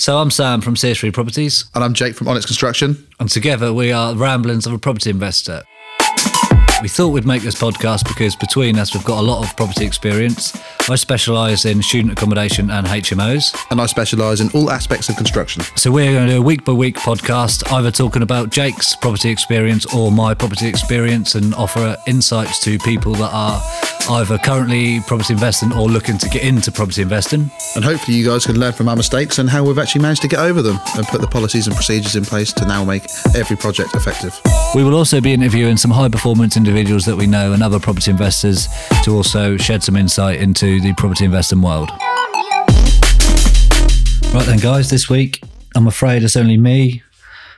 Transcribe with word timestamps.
So 0.00 0.16
I'm 0.16 0.30
Sam 0.30 0.62
from 0.62 0.76
CS3 0.76 1.12
Properties, 1.12 1.66
And 1.74 1.84
I'm 1.84 1.92
Jake 1.92 2.14
from 2.14 2.26
Onyx 2.28 2.46
Construction. 2.46 3.06
and 3.20 3.28
together 3.28 3.74
we 3.74 3.92
are 3.92 4.14
Ramblings 4.14 4.66
of 4.66 4.72
a 4.72 4.78
Property 4.78 5.10
Investor. 5.10 5.62
We 6.82 6.88
thought 6.88 7.10
we'd 7.10 7.26
make 7.26 7.42
this 7.42 7.56
podcast 7.56 8.08
because 8.08 8.34
between 8.34 8.78
us 8.78 8.94
we've 8.94 9.04
got 9.04 9.18
a 9.18 9.22
lot 9.22 9.44
of 9.44 9.54
property 9.54 9.84
experience. 9.84 10.58
I 10.88 10.94
specialise 10.94 11.66
in 11.66 11.82
student 11.82 12.12
accommodation 12.12 12.70
and 12.70 12.86
HMOs. 12.86 13.54
And 13.70 13.82
I 13.82 13.86
specialise 13.86 14.40
in 14.40 14.48
all 14.54 14.70
aspects 14.70 15.10
of 15.10 15.16
construction. 15.16 15.62
So 15.76 15.90
we're 15.90 16.10
going 16.10 16.28
to 16.28 16.34
do 16.34 16.38
a 16.38 16.42
week 16.42 16.64
by 16.64 16.72
week 16.72 16.96
podcast, 16.96 17.70
either 17.70 17.90
talking 17.90 18.22
about 18.22 18.48
Jake's 18.48 18.96
property 18.96 19.28
experience 19.28 19.84
or 19.94 20.10
my 20.10 20.32
property 20.32 20.68
experience, 20.68 21.34
and 21.34 21.54
offer 21.54 21.98
insights 22.06 22.64
to 22.64 22.78
people 22.78 23.12
that 23.16 23.30
are 23.30 23.60
either 24.12 24.38
currently 24.38 25.00
property 25.00 25.34
investing 25.34 25.72
or 25.74 25.86
looking 25.86 26.16
to 26.16 26.28
get 26.30 26.42
into 26.42 26.72
property 26.72 27.02
investing. 27.02 27.50
And 27.76 27.84
hopefully, 27.84 28.16
you 28.16 28.26
guys 28.26 28.46
can 28.46 28.58
learn 28.58 28.72
from 28.72 28.88
our 28.88 28.96
mistakes 28.96 29.38
and 29.38 29.50
how 29.50 29.64
we've 29.64 29.78
actually 29.78 30.00
managed 30.00 30.22
to 30.22 30.28
get 30.28 30.40
over 30.40 30.62
them 30.62 30.78
and 30.96 31.06
put 31.06 31.20
the 31.20 31.28
policies 31.28 31.66
and 31.66 31.76
procedures 31.76 32.16
in 32.16 32.24
place 32.24 32.54
to 32.54 32.66
now 32.66 32.84
make 32.86 33.04
every 33.36 33.56
project 33.56 33.94
effective. 33.94 34.40
We 34.74 34.82
will 34.82 34.94
also 34.94 35.20
be 35.20 35.34
interviewing 35.34 35.76
some 35.76 35.90
high 35.90 36.08
performance 36.08 36.56
individuals 36.56 36.69
that 36.70 37.16
we 37.16 37.26
know 37.26 37.52
and 37.52 37.62
other 37.62 37.80
property 37.80 38.10
investors 38.10 38.68
to 39.02 39.14
also 39.14 39.56
shed 39.56 39.82
some 39.82 39.96
insight 39.96 40.40
into 40.40 40.80
the 40.80 40.94
property 40.94 41.24
investing 41.24 41.60
world. 41.60 41.90
Right 44.32 44.46
then, 44.46 44.58
guys, 44.58 44.88
this 44.88 45.08
week 45.10 45.42
I'm 45.74 45.88
afraid 45.88 46.22
it's 46.22 46.36
only 46.36 46.56
me. 46.56 47.02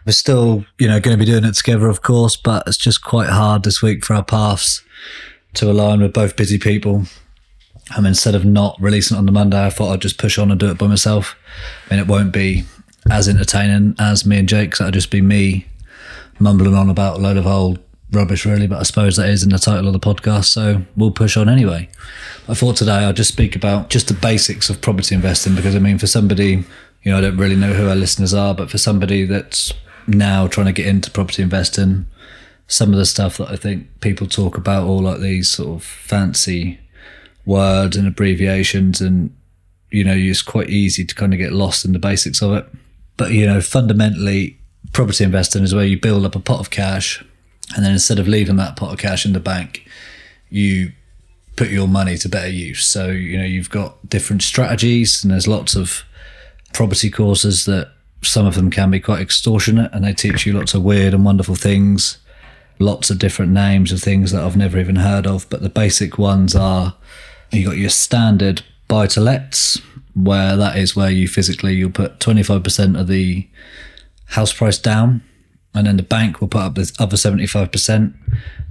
We're 0.07 0.13
still, 0.13 0.65
you 0.79 0.89
know, 0.89 0.99
going 0.99 1.17
to 1.17 1.23
be 1.23 1.31
doing 1.31 1.45
it 1.45 1.55
together, 1.55 1.89
of 1.89 2.03
course, 2.03 2.37
but 2.37 2.65
it's 2.67 2.79
just 2.79 3.05
quite 3.05 3.29
hard 3.29 3.65
this 3.65 3.83
week 3.83 4.05
for 4.05 4.15
our 4.15 4.25
paths 4.25 4.83
to 5.55 5.71
align. 5.71 6.01
We're 6.01 6.09
both 6.09 6.35
busy 6.35 6.59
people. 6.59 7.05
And 7.95 8.07
instead 8.07 8.35
of 8.35 8.45
not 8.45 8.77
releasing 8.81 9.17
it 9.17 9.19
on 9.19 9.27
the 9.27 9.33
Monday, 9.33 9.65
I 9.65 9.71
thought 9.71 9.93
I'd 9.93 10.01
just 10.01 10.19
push 10.19 10.39
on 10.39 10.51
and 10.51 10.59
do 10.59 10.71
it 10.71 10.79
by 10.79 10.87
myself. 10.87 11.37
I 11.91 11.95
mean, 11.95 12.01
it 12.03 12.09
won't 12.09 12.33
be 12.33 12.65
as 13.11 13.29
entertaining 13.29 13.95
as 13.99 14.25
me 14.25 14.39
and 14.39 14.49
Jake, 14.49 14.75
so 14.75 14.85
it'll 14.85 14.93
just 14.93 15.11
be 15.11 15.21
me 15.21 15.67
mumbling 16.39 16.75
on 16.75 16.89
about 16.89 17.19
a 17.19 17.21
load 17.21 17.37
of 17.37 17.47
old 17.47 17.79
rubbish, 18.13 18.47
really. 18.47 18.67
But 18.67 18.81
I 18.81 18.83
suppose 18.83 19.17
that 19.17 19.29
is 19.29 19.43
in 19.43 19.51
the 19.51 19.59
title 19.59 19.87
of 19.87 19.93
the 19.93 20.01
podcast, 20.01 20.47
so 20.47 20.83
we'll 20.97 21.11
push 21.11 21.37
on 21.37 21.49
anyway. 21.49 21.89
I 22.49 22.55
thought 22.55 22.77
today 22.77 23.05
I'd 23.05 23.17
just 23.17 23.33
speak 23.33 23.57
about 23.57 23.91
just 23.91 24.09
the 24.09 24.15
basics 24.15 24.71
of 24.71 24.81
property 24.81 25.15
investing 25.15 25.55
because 25.55 25.75
I 25.75 25.79
mean, 25.79 25.99
for 25.99 26.07
somebody, 26.07 26.65
you 27.03 27.13
know, 27.13 27.19
I 27.19 27.21
don't 27.21 27.37
really 27.37 27.57
know 27.57 27.73
who 27.73 27.89
our 27.89 27.95
listeners 27.95 28.35
are, 28.35 28.55
but 28.55 28.71
for 28.71 28.79
somebody 28.79 29.25
that's 29.25 29.73
now 30.07 30.47
trying 30.47 30.67
to 30.67 30.73
get 30.73 30.87
into 30.87 31.11
property 31.11 31.43
investing, 31.43 32.07
some 32.67 32.93
of 32.93 32.99
the 32.99 33.07
stuff 33.07 33.39
that 33.39 33.51
I 33.51 33.57
think 33.57 34.01
people 34.01 34.27
talk 34.27 34.57
about, 34.57 34.87
all 34.87 35.03
like 35.03 35.21
these 35.21 35.51
sort 35.51 35.77
of 35.77 35.85
fancy 35.85 36.81
words 37.45 37.97
and 37.97 38.07
abbreviations, 38.07 39.01
and 39.01 39.35
you 39.91 40.05
know, 40.05 40.15
it's 40.15 40.43
quite 40.43 40.71
easy 40.71 41.05
to 41.05 41.15
kind 41.15 41.33
of 41.33 41.39
get 41.39 41.53
lost 41.53 41.85
in 41.85 41.93
the 41.93 41.99
basics 41.99 42.43
of 42.43 42.53
it. 42.53 42.67
But 43.17 43.33
you 43.33 43.47
know, 43.47 43.61
fundamentally, 43.61 44.59
property 44.93 45.25
investing 45.25 45.63
is 45.63 45.75
where 45.75 45.85
you 45.85 46.01
build 46.01 46.25
up 46.25 46.35
a 46.35 46.41
pot 46.41 46.61
of 46.61 46.71
cash, 46.71 47.25
and 47.75 47.85
then 47.85 47.93
instead 47.93 48.19
of 48.19 48.29
leaving 48.29 48.57
that 48.57 48.77
pot 48.77 48.93
of 48.93 48.99
cash 48.99 49.25
in 49.25 49.33
the 49.33 49.41
bank, 49.41 49.87
you 50.51 50.93
put 51.57 51.71
your 51.71 51.89
money 51.89 52.17
to 52.19 52.29
better 52.29 52.49
use. 52.49 52.85
So, 52.85 53.09
you 53.09 53.39
know, 53.39 53.45
you've 53.45 53.71
got 53.71 54.09
different 54.09 54.43
strategies, 54.43 55.23
and 55.23 55.33
there's 55.33 55.49
lots 55.49 55.75
of 55.75 56.05
property 56.73 57.11
courses 57.11 57.65
that 57.67 57.93
some 58.23 58.47
of 58.47 58.55
them 58.55 58.71
can 58.71 58.91
be 58.91 59.01
quite 59.01 59.21
extortionate 59.21 59.93
and 59.93 60.05
they 60.05 60.13
teach 60.13 60.47
you 60.47 60.53
lots 60.53 60.75
of 60.75 60.83
weird 60.83 61.13
and 61.13 61.25
wonderful 61.25 61.55
things, 61.57 62.19
lots 62.79 63.11
of 63.11 63.19
different 63.19 63.53
names 63.53 63.93
of 63.93 64.01
things 64.01 64.31
that 64.33 64.43
I've 64.43 64.57
never 64.57 64.79
even 64.79 64.97
heard 64.97 65.27
of. 65.27 65.49
But 65.51 65.63
the 65.63 65.69
basic 65.69 66.19
ones 66.19 66.55
are 66.55 66.95
you 67.51 67.67
got 67.67 67.77
your 67.77 67.91
standard 67.91 68.63
buy 68.89 69.07
to 69.09 69.21
lets, 69.21 69.81
where 70.15 70.57
that 70.57 70.77
is 70.77 70.95
where 70.95 71.11
you 71.11 71.27
physically 71.27 71.75
you'll 71.75 71.91
put 71.91 72.21
25% 72.21 72.99
of 72.99 73.09
the 73.09 73.49
house 74.27 74.53
price 74.53 74.79
down 74.79 75.23
and 75.75 75.87
then 75.87 75.97
the 75.97 76.03
bank 76.03 76.41
will 76.41 76.49
put 76.49 76.63
up 76.63 76.75
this 76.75 76.93
other 77.01 77.17
75% 77.17 78.15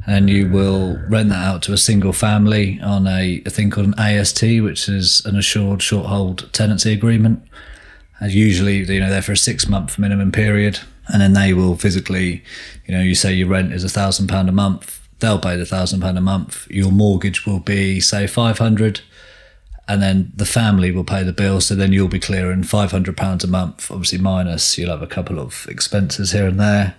and 0.07 0.29
you 0.29 0.49
will 0.49 0.99
rent 1.09 1.29
that 1.29 1.43
out 1.43 1.61
to 1.63 1.73
a 1.73 1.77
single 1.77 2.13
family 2.13 2.79
on 2.81 3.07
a, 3.07 3.41
a 3.45 3.49
thing 3.49 3.69
called 3.69 3.87
an 3.87 3.99
AST 3.99 4.41
which 4.41 4.87
is 4.87 5.21
an 5.25 5.35
assured 5.35 5.79
shorthold 5.79 6.51
tenancy 6.51 6.91
agreement. 6.93 7.43
And 8.19 8.31
usually 8.31 8.77
you 8.77 8.99
know 8.99 9.09
they're 9.09 9.21
for 9.21 9.31
a 9.31 9.37
six 9.37 9.67
month 9.67 9.97
minimum 9.97 10.31
period 10.31 10.79
and 11.07 11.21
then 11.21 11.33
they 11.33 11.53
will 11.53 11.75
physically 11.75 12.43
you 12.85 12.93
know 12.93 13.01
you 13.01 13.15
say 13.15 13.33
your 13.33 13.47
rent 13.47 13.73
is 13.73 13.83
a 13.83 13.89
thousand 13.89 14.27
pound 14.27 14.49
a 14.49 14.51
month 14.51 15.01
they'll 15.21 15.39
pay 15.39 15.55
the 15.55 15.65
thousand 15.65 16.01
pound 16.01 16.17
a 16.17 16.21
month. 16.21 16.67
Your 16.69 16.91
mortgage 16.91 17.45
will 17.45 17.59
be 17.59 18.01
say 18.01 18.27
500 18.27 19.01
and 19.87 20.01
then 20.01 20.31
the 20.35 20.45
family 20.45 20.91
will 20.91 21.03
pay 21.03 21.23
the 21.23 21.33
bill. 21.33 21.61
So 21.61 21.75
then 21.75 21.91
you'll 21.91 22.07
be 22.07 22.19
clearing 22.19 22.63
five 22.63 22.91
hundred 22.91 23.17
pounds 23.17 23.43
a 23.43 23.47
month, 23.47 23.91
obviously 23.91 24.19
minus 24.19 24.77
you'll 24.77 24.89
have 24.89 25.01
a 25.01 25.07
couple 25.07 25.39
of 25.39 25.65
expenses 25.69 26.31
here 26.31 26.47
and 26.47 26.59
there. 26.59 26.95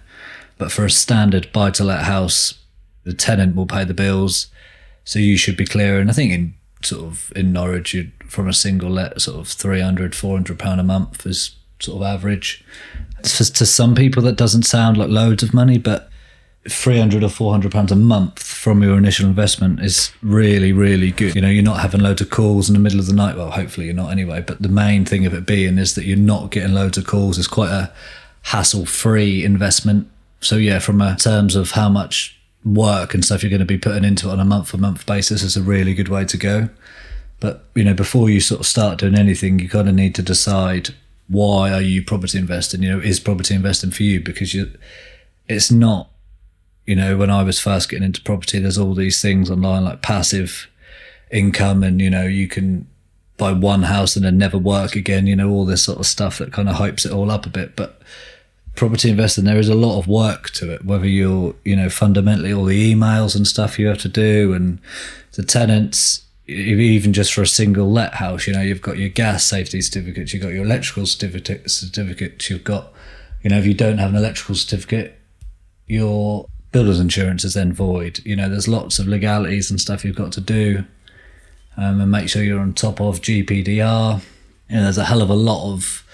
But 0.59 0.73
for 0.73 0.85
a 0.85 0.91
standard 0.91 1.51
buy 1.53 1.71
to 1.73 1.85
let 1.85 2.05
house, 2.05 2.59
the 3.05 3.15
tenant 3.15 3.57
will 3.57 3.67
pay 3.67 3.85
the 3.85 3.95
bills, 3.95 4.49
so 5.05 5.19
you 5.19 5.37
should 5.37 5.57
be 5.57 5.67
clearing. 5.67 6.09
I 6.09 6.13
think 6.13 6.33
in 6.33 6.55
sort 6.83 7.05
of 7.05 7.33
in 7.35 7.53
Norwich, 7.53 7.95
you'd 7.95 8.13
from 8.27 8.49
a 8.49 8.53
single 8.53 8.91
let 8.91 9.21
sort 9.21 9.39
of 9.39 9.49
300 9.49 10.15
400 10.15 10.59
pound 10.59 10.81
a 10.81 10.85
month 10.85 11.27
is 11.27 11.57
sort 11.81 11.97
of 11.97 12.03
average. 12.03 12.65
For, 13.23 13.45
to 13.45 13.67
some 13.67 13.95
people, 13.95 14.23
that 14.25 14.37
doesn't 14.37 14.65
sound 14.65 14.97
like 14.97 15.09
loads 15.09 15.43
of 15.43 15.55
money, 15.55 15.79
but 15.79 16.11
300 16.69 17.25
or 17.25 17.29
400 17.29 17.73
pounds 17.73 17.93
a 17.93 17.97
month 17.97 18.41
from 18.63 18.81
your 18.81 18.97
initial 18.97 19.27
investment 19.27 19.81
is 19.81 20.13
really 20.23 20.73
really 20.73 21.11
good. 21.11 21.35
You 21.35 21.41
know 21.41 21.49
you're 21.49 21.65
not 21.65 21.81
having 21.81 22.01
loads 22.01 22.21
of 22.21 22.31
calls 22.31 22.69
in 22.69 22.75
the 22.75 22.79
middle 22.79 23.01
of 23.01 23.07
the 23.07 23.13
night. 23.13 23.37
Well 23.37 23.51
hopefully 23.51 23.87
you're 23.87 23.95
not 23.97 24.13
anyway 24.13 24.41
but 24.41 24.63
the 24.63 24.69
main 24.69 25.05
thing 25.05 25.27
of 25.27 25.35
it 25.35 25.45
being 25.45 25.79
is 25.79 25.97
that 25.97 26.05
you're 26.05 26.17
not 26.17 26.53
getting 26.53 26.73
loads 26.73 26.97
of 26.97 27.05
calls. 27.05 27.39
It's 27.39 27.49
quite 27.49 27.73
a 27.73 27.93
hassle 28.43 28.87
free 28.87 29.45
investment. 29.45 30.09
So 30.39 30.59
yeah 30.59 30.79
from 30.79 31.01
a 31.01 31.17
terms 31.17 31.57
of 31.57 31.73
how 31.73 31.89
much 31.89 32.41
work 32.65 33.15
and 33.15 33.25
stuff 33.25 33.43
you're 33.43 33.51
going 33.51 33.59
to 33.59 33.67
be 33.67 33.79
putting 33.79 34.05
into 34.05 34.29
it 34.29 34.33
on 34.33 34.39
a 34.39 34.45
month 34.45 34.69
for 34.69 34.77
month 34.77 35.07
basis 35.07 35.43
is 35.43 35.57
a 35.57 35.63
really 35.63 35.93
good 35.93 36.09
way 36.09 36.25
to 36.27 36.37
go. 36.37 36.69
But 37.41 37.65
you 37.75 37.83
know 37.83 37.95
before 37.95 38.31
you 38.31 38.41
sort 38.41 38.61
of 38.61 38.67
start 38.69 39.01
doing 39.01 39.19
anything 39.19 39.59
you 39.59 39.69
kind 39.69 39.89
of 39.89 39.97
need 39.97 40.15
to 40.15 40.23
decide 40.23 40.91
why 41.27 41.73
are 41.73 41.83
you 41.83 42.05
property 42.05 42.39
investing? 42.39 42.85
You 42.85 42.93
know 42.93 43.01
is 43.01 43.19
property 43.19 43.57
investing 43.57 43.91
for 43.91 44.05
you? 44.05 44.21
Because 44.21 44.55
you 44.55 44.71
it's 45.49 45.73
not 45.73 46.12
you 46.87 46.97
know, 46.97 47.17
when 47.17 47.31
I 47.31 47.43
was 47.43 47.61
first 47.61 47.89
getting 47.89 48.05
into 48.05 48.23
property, 48.23 48.59
there's 48.59 48.79
all 48.79 48.95
these 48.95 49.21
things 49.23 49.51
online 49.51 49.85
like 49.85 50.03
passive 50.03 50.69
income, 51.31 51.83
and 51.83 52.01
you 52.01 52.11
know, 52.11 52.27
you 52.27 52.49
can 52.49 52.89
buy 53.37 53.53
one 53.53 53.85
house 53.85 54.17
and 54.17 54.25
then 54.25 54.39
never 54.39 54.59
work 54.59 54.95
again. 54.95 55.27
You 55.27 55.37
know, 55.37 55.51
all 55.51 55.65
this 55.65 55.85
sort 55.85 55.99
of 55.99 56.07
stuff 56.07 56.39
that 56.39 56.53
kind 56.53 56.69
of 56.69 56.77
hypes 56.77 57.07
it 57.07 57.13
all 57.13 57.31
up 57.31 57.47
a 57.47 57.51
bit. 57.51 57.77
But 57.77 58.01
property 58.75 59.11
investing, 59.11 59.45
there 59.45 59.59
is 59.59 59.69
a 59.69 59.75
lot 59.75 59.99
of 59.99 60.09
work 60.09 60.51
to 60.51 60.73
it. 60.73 60.85
Whether 60.85 61.07
you're, 61.07 61.55
you 61.65 61.77
know, 61.77 61.89
fundamentally 61.89 62.53
all 62.53 62.65
the 62.65 62.95
emails 62.95 63.37
and 63.37 63.47
stuff 63.47 63.79
you 63.79 63.87
have 63.87 63.99
to 63.99 64.09
do, 64.09 64.53
and 64.53 64.79
the 65.33 65.43
tenants. 65.43 66.27
Even 66.49 67.13
just 67.13 67.33
for 67.33 67.41
a 67.41 67.47
single 67.47 67.91
let 67.91 68.15
house, 68.15 68.49
you 68.49 68.53
know, 68.53 68.61
you've 68.61 68.83
got 68.83 68.99
your 68.99 69.09
gas 69.09 69.45
safety 69.45 69.81
certificates, 69.81 70.35
you've 70.35 70.43
got 70.43 70.53
your 70.53 70.65
electrical 70.65 71.07
certificate, 71.07 71.71
certificates, 71.71 72.51
you've 72.51 72.65
got, 72.65 72.93
you 73.43 73.49
know, 73.49 73.59
if 73.59 73.65
you 73.65 73.75
don't 73.75 73.99
have 73.99 74.11
an 74.11 74.17
electrical 74.17 74.57
certificate, 74.57 75.19
your 75.87 76.49
builder's 76.73 76.99
insurance 76.99 77.45
is 77.45 77.55
then 77.55 77.73
void. 77.73 78.21
You 78.25 78.35
know, 78.35 78.49
there's 78.49 78.69
lots 78.69 78.99
of 78.99 79.07
legalities 79.07 79.71
and 79.71 79.81
stuff 79.81 80.05
you've 80.05 80.17
got 80.17 80.33
to 80.33 80.41
do, 80.41 80.85
um, 81.77 82.01
and 82.01 82.11
make 82.11 82.29
sure 82.29 82.43
you're 82.43 82.61
on 82.61 82.75
top 82.75 83.01
of 83.01 83.21
GPDR. 83.21 84.21
You 84.69 84.77
know, 84.77 84.83
there's 84.83 84.99
a 84.99 85.05
hell 85.05 85.23
of 85.23 85.31
a 85.31 85.35
lot 85.35 85.73
of 85.73 86.05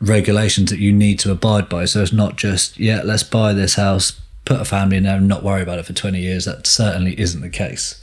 regulations 0.00 0.70
that 0.70 0.80
you 0.80 0.92
need 0.92 1.18
to 1.20 1.30
abide 1.30 1.68
by. 1.68 1.84
So 1.84 2.02
it's 2.02 2.12
not 2.12 2.36
just 2.36 2.78
yeah, 2.78 3.02
let's 3.04 3.22
buy 3.22 3.52
this 3.52 3.74
house, 3.74 4.20
put 4.44 4.60
a 4.60 4.64
family 4.64 4.96
in 4.96 5.04
there, 5.04 5.16
and 5.16 5.28
not 5.28 5.44
worry 5.44 5.62
about 5.62 5.78
it 5.78 5.86
for 5.86 5.92
20 5.92 6.18
years. 6.18 6.46
That 6.46 6.66
certainly 6.66 7.18
isn't 7.20 7.40
the 7.40 7.50
case. 7.50 8.02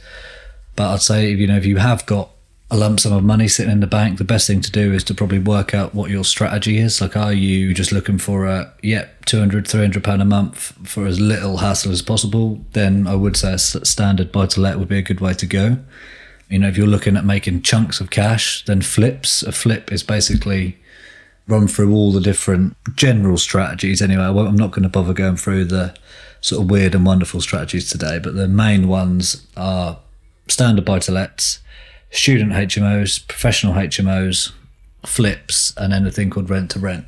But 0.76 0.92
I'd 0.92 1.02
say 1.02 1.30
you 1.30 1.46
know 1.46 1.56
if 1.56 1.66
you 1.66 1.76
have 1.76 2.06
got 2.06 2.30
a 2.72 2.76
lump 2.76 2.98
sum 2.98 3.12
of 3.12 3.22
money 3.22 3.48
sitting 3.48 3.70
in 3.70 3.80
the 3.80 3.86
bank, 3.86 4.16
the 4.16 4.24
best 4.24 4.46
thing 4.46 4.62
to 4.62 4.70
do 4.70 4.94
is 4.94 5.04
to 5.04 5.14
probably 5.14 5.38
work 5.38 5.74
out 5.74 5.94
what 5.94 6.10
your 6.10 6.24
strategy 6.24 6.78
is. 6.78 7.02
Like, 7.02 7.14
are 7.18 7.32
you 7.32 7.74
just 7.74 7.92
looking 7.92 8.16
for 8.16 8.46
a, 8.46 8.72
yep, 8.82 9.26
200, 9.26 9.68
300 9.68 10.02
pound 10.02 10.22
a 10.22 10.24
month 10.24 10.72
for 10.88 11.06
as 11.06 11.20
little 11.20 11.58
hassle 11.58 11.92
as 11.92 12.00
possible? 12.00 12.64
Then 12.72 13.06
I 13.06 13.14
would 13.14 13.36
say 13.36 13.52
a 13.52 13.58
standard 13.58 14.32
buy 14.32 14.46
to 14.46 14.60
let 14.62 14.78
would 14.78 14.88
be 14.88 14.96
a 14.96 15.02
good 15.02 15.20
way 15.20 15.34
to 15.34 15.44
go. 15.44 15.76
You 16.48 16.60
know, 16.60 16.68
if 16.68 16.78
you're 16.78 16.86
looking 16.86 17.14
at 17.14 17.26
making 17.26 17.60
chunks 17.60 18.00
of 18.00 18.08
cash, 18.08 18.64
then 18.64 18.80
flips. 18.80 19.42
A 19.42 19.52
flip 19.52 19.92
is 19.92 20.02
basically 20.02 20.78
run 21.46 21.68
through 21.68 21.92
all 21.92 22.10
the 22.10 22.22
different 22.22 22.74
general 22.96 23.36
strategies. 23.36 24.00
Anyway, 24.00 24.24
I'm 24.24 24.56
not 24.56 24.70
going 24.70 24.84
to 24.84 24.88
bother 24.88 25.12
going 25.12 25.36
through 25.36 25.66
the 25.66 25.94
sort 26.40 26.62
of 26.62 26.70
weird 26.70 26.94
and 26.94 27.04
wonderful 27.04 27.42
strategies 27.42 27.90
today, 27.90 28.18
but 28.18 28.34
the 28.34 28.48
main 28.48 28.88
ones 28.88 29.46
are 29.58 29.98
standard 30.48 30.86
buy 30.86 31.00
to 31.00 31.12
lets 31.12 31.58
student 32.12 32.52
HMOs, 32.52 33.26
professional 33.26 33.74
HMOs, 33.74 34.52
flips, 35.04 35.74
and 35.76 35.92
then 35.92 36.06
a 36.06 36.10
thing 36.10 36.30
called 36.30 36.48
rent 36.48 36.70
to 36.72 36.78
rent. 36.78 37.04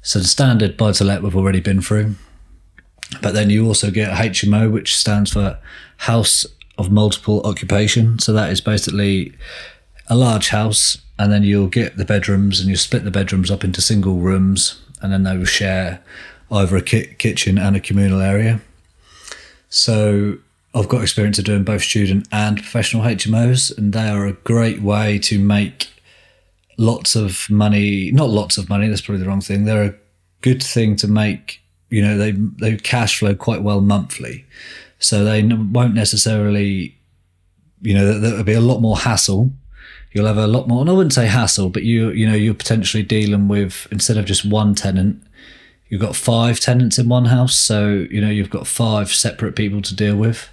So 0.00 0.18
the 0.18 0.24
standard 0.24 0.76
buy 0.76 0.92
to 0.92 1.04
let 1.04 1.22
we've 1.22 1.36
already 1.36 1.60
been 1.60 1.82
through. 1.82 2.14
But 3.20 3.34
then 3.34 3.50
you 3.50 3.66
also 3.66 3.90
get 3.90 4.12
HMO, 4.12 4.70
which 4.70 4.96
stands 4.96 5.32
for 5.32 5.58
House 5.98 6.46
of 6.78 6.90
Multiple 6.90 7.42
Occupation. 7.42 8.18
So 8.18 8.32
that 8.32 8.50
is 8.50 8.60
basically 8.60 9.34
a 10.06 10.16
large 10.16 10.48
house 10.48 10.98
and 11.18 11.32
then 11.32 11.42
you'll 11.42 11.68
get 11.68 11.96
the 11.96 12.04
bedrooms 12.04 12.60
and 12.60 12.68
you 12.68 12.76
split 12.76 13.04
the 13.04 13.10
bedrooms 13.10 13.50
up 13.50 13.64
into 13.64 13.82
single 13.82 14.18
rooms, 14.18 14.80
and 15.02 15.12
then 15.12 15.24
they 15.24 15.36
will 15.36 15.44
share 15.44 16.00
either 16.50 16.76
a 16.76 16.82
ki- 16.82 17.14
kitchen 17.18 17.58
and 17.58 17.74
a 17.74 17.80
communal 17.80 18.20
area. 18.20 18.60
So 19.68 20.38
I've 20.78 20.88
got 20.88 21.02
experience 21.02 21.40
of 21.40 21.44
doing 21.44 21.64
both 21.64 21.82
student 21.82 22.28
and 22.30 22.56
professional 22.56 23.02
HMOs, 23.02 23.76
and 23.76 23.92
they 23.92 24.08
are 24.08 24.26
a 24.26 24.32
great 24.32 24.80
way 24.80 25.18
to 25.20 25.38
make 25.38 25.90
lots 26.76 27.16
of 27.16 27.50
money. 27.50 28.12
Not 28.12 28.30
lots 28.30 28.58
of 28.58 28.68
money. 28.68 28.86
That's 28.86 29.00
probably 29.00 29.22
the 29.22 29.28
wrong 29.28 29.40
thing. 29.40 29.64
They're 29.64 29.82
a 29.82 29.94
good 30.40 30.62
thing 30.62 30.94
to 30.96 31.08
make. 31.08 31.60
You 31.90 32.02
know, 32.02 32.16
they 32.16 32.30
they 32.30 32.76
cash 32.76 33.18
flow 33.18 33.34
quite 33.34 33.62
well 33.62 33.80
monthly, 33.80 34.44
so 35.00 35.24
they 35.24 35.42
won't 35.42 35.94
necessarily. 35.94 36.94
You 37.80 37.94
know, 37.94 38.18
there 38.18 38.36
will 38.36 38.44
be 38.44 38.52
a 38.52 38.60
lot 38.60 38.80
more 38.80 38.98
hassle. 38.98 39.50
You'll 40.12 40.26
have 40.26 40.36
a 40.36 40.46
lot 40.46 40.68
more. 40.68 40.80
And 40.80 40.90
I 40.90 40.92
wouldn't 40.92 41.12
say 41.12 41.26
hassle, 41.26 41.70
but 41.70 41.82
you 41.82 42.10
you 42.10 42.28
know 42.28 42.36
you're 42.36 42.54
potentially 42.54 43.02
dealing 43.02 43.48
with 43.48 43.88
instead 43.90 44.16
of 44.16 44.26
just 44.26 44.44
one 44.44 44.76
tenant, 44.76 45.24
you've 45.88 46.00
got 46.00 46.14
five 46.14 46.60
tenants 46.60 46.98
in 46.98 47.08
one 47.08 47.24
house. 47.24 47.56
So 47.56 48.06
you 48.10 48.20
know 48.20 48.30
you've 48.30 48.50
got 48.50 48.68
five 48.68 49.12
separate 49.12 49.56
people 49.56 49.82
to 49.82 49.96
deal 49.96 50.16
with. 50.16 50.48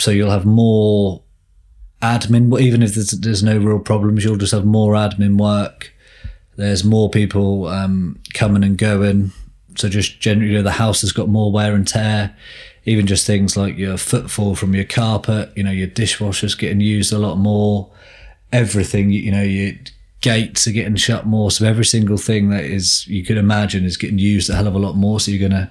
So 0.00 0.10
you'll 0.10 0.30
have 0.30 0.46
more 0.46 1.22
admin, 2.02 2.60
even 2.60 2.82
if 2.82 2.94
there's, 2.94 3.10
there's 3.10 3.42
no 3.42 3.58
real 3.58 3.80
problems, 3.80 4.24
you'll 4.24 4.36
just 4.36 4.52
have 4.52 4.64
more 4.64 4.94
admin 4.94 5.38
work. 5.38 5.92
There's 6.56 6.84
more 6.84 7.08
people 7.08 7.66
um, 7.66 8.20
coming 8.34 8.64
and 8.64 8.76
going. 8.76 9.32
So 9.76 9.88
just 9.88 10.20
generally, 10.20 10.50
you 10.50 10.56
know, 10.56 10.62
the 10.62 10.72
house 10.72 11.02
has 11.02 11.12
got 11.12 11.28
more 11.28 11.52
wear 11.52 11.74
and 11.74 11.86
tear. 11.86 12.36
Even 12.84 13.06
just 13.06 13.26
things 13.26 13.56
like 13.56 13.76
your 13.76 13.96
footfall 13.96 14.54
from 14.54 14.74
your 14.74 14.84
carpet, 14.84 15.52
you 15.54 15.62
know, 15.62 15.70
your 15.70 15.86
dishwasher's 15.86 16.54
getting 16.54 16.80
used 16.80 17.12
a 17.12 17.18
lot 17.18 17.36
more. 17.36 17.90
Everything, 18.50 19.10
you 19.10 19.30
know, 19.30 19.42
your 19.42 19.74
gates 20.20 20.66
are 20.66 20.72
getting 20.72 20.96
shut 20.96 21.26
more. 21.26 21.50
So 21.50 21.66
every 21.66 21.84
single 21.84 22.16
thing 22.16 22.50
that 22.50 22.64
is 22.64 23.06
you 23.06 23.24
can 23.24 23.36
imagine 23.36 23.84
is 23.84 23.96
getting 23.96 24.18
used 24.18 24.50
a 24.50 24.56
hell 24.56 24.66
of 24.66 24.74
a 24.74 24.78
lot 24.78 24.96
more. 24.96 25.20
So 25.20 25.30
you're 25.30 25.48
gonna 25.48 25.70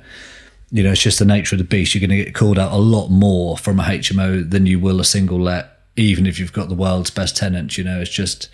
you 0.71 0.83
know, 0.83 0.91
it's 0.91 1.01
just 1.01 1.19
the 1.19 1.25
nature 1.25 1.55
of 1.55 1.59
the 1.59 1.63
beast. 1.63 1.95
You're 1.95 2.05
going 2.05 2.17
to 2.17 2.23
get 2.23 2.35
called 2.35 2.59
out 2.59 2.71
a 2.71 2.77
lot 2.77 3.09
more 3.09 3.57
from 3.57 3.79
a 3.79 3.83
HMO 3.83 4.49
than 4.49 4.65
you 4.65 4.79
will 4.79 4.99
a 4.99 5.05
single 5.05 5.39
let, 5.39 5.79
even 5.95 6.25
if 6.25 6.39
you've 6.39 6.53
got 6.53 6.69
the 6.69 6.75
world's 6.75 7.09
best 7.09 7.37
tenants. 7.37 7.77
You 7.77 7.83
know, 7.83 8.01
it's 8.01 8.11
just, 8.11 8.49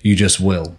you 0.00 0.16
just 0.16 0.40
will. 0.40 0.76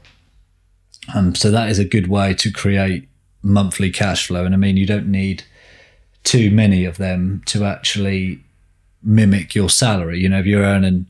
Um, 1.14 1.36
so 1.36 1.52
that 1.52 1.70
is 1.70 1.80
a 1.80 1.86
good 1.86 2.08
way 2.08 2.34
to 2.36 2.52
create 2.52 3.08
monthly 3.42 3.92
cash 3.92 4.28
flow. 4.28 4.46
And 4.46 4.54
I 4.54 4.58
mean, 4.58 4.78
you 4.78 4.86
don't 4.86 5.08
need 5.08 5.44
too 6.24 6.52
many 6.52 6.86
of 6.86 6.98
them 6.98 7.44
to 7.46 7.66
actually 7.66 8.44
mimic 9.04 9.56
your 9.56 9.70
salary. 9.70 10.20
You 10.20 10.30
know, 10.30 10.40
if 10.40 10.46
you're 10.46 10.64
earning 10.64 11.06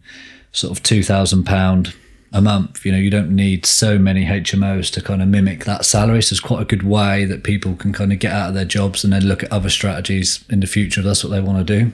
sort 0.51 0.77
of 0.77 0.83
£2,000 0.83 1.95
a 2.31 2.41
month. 2.41 2.85
You 2.85 2.91
know, 2.91 2.97
you 2.97 3.09
don't 3.09 3.35
need 3.35 3.65
so 3.65 3.97
many 3.97 4.25
HMOs 4.25 4.91
to 4.93 5.01
kind 5.01 5.21
of 5.21 5.27
mimic 5.27 5.65
that 5.65 5.85
salary. 5.85 6.21
So 6.21 6.33
it's 6.33 6.39
quite 6.39 6.61
a 6.61 6.65
good 6.65 6.83
way 6.83 7.25
that 7.25 7.43
people 7.43 7.75
can 7.75 7.93
kind 7.93 8.13
of 8.13 8.19
get 8.19 8.31
out 8.31 8.49
of 8.49 8.55
their 8.55 8.65
jobs 8.65 9.03
and 9.03 9.11
then 9.11 9.25
look 9.25 9.43
at 9.43 9.51
other 9.51 9.69
strategies 9.69 10.43
in 10.49 10.59
the 10.59 10.67
future 10.67 11.01
if 11.01 11.05
that's 11.05 11.23
what 11.23 11.31
they 11.31 11.41
want 11.41 11.65
to 11.65 11.79
do. 11.79 11.91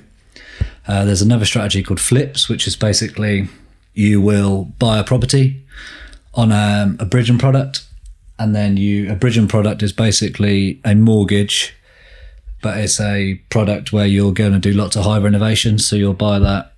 Uh, 0.88 1.06
there's 1.06 1.22
another 1.22 1.46
strategy 1.46 1.82
called 1.82 2.00
flips, 2.00 2.48
which 2.50 2.68
is 2.68 2.76
basically 2.76 3.48
you 3.94 4.22
will 4.22 4.66
buy 4.78 5.00
a 5.00 5.04
property 5.04 5.64
on 6.34 6.52
um, 6.52 6.98
a 7.00 7.06
bridging 7.06 7.38
product, 7.38 7.86
and 8.38 8.54
then 8.54 8.78
you 8.78 9.12
a 9.12 9.16
bridging 9.16 9.48
product 9.48 9.82
is 9.82 9.94
basically 9.94 10.80
a 10.84 10.94
mortgage, 10.94 11.74
but 12.62 12.78
it's 12.78 13.00
a 13.00 13.36
product 13.50 13.94
where 13.94 14.06
you're 14.06 14.34
going 14.34 14.52
to 14.52 14.60
do 14.60 14.74
lots 14.74 14.96
of 14.96 15.06
high 15.06 15.18
renovations. 15.18 15.88
So 15.88 15.96
you'll 15.96 16.14
buy 16.14 16.40
that 16.40 16.74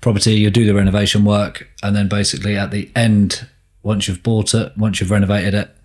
property, 0.00 0.34
you 0.34 0.50
do 0.50 0.66
the 0.66 0.74
renovation 0.74 1.24
work, 1.24 1.68
and 1.82 1.94
then 1.94 2.08
basically 2.08 2.56
at 2.56 2.70
the 2.70 2.90
end, 2.94 3.46
once 3.82 4.08
you've 4.08 4.22
bought 4.22 4.54
it, 4.54 4.76
once 4.76 5.00
you've 5.00 5.10
renovated 5.10 5.54
it, 5.54 5.76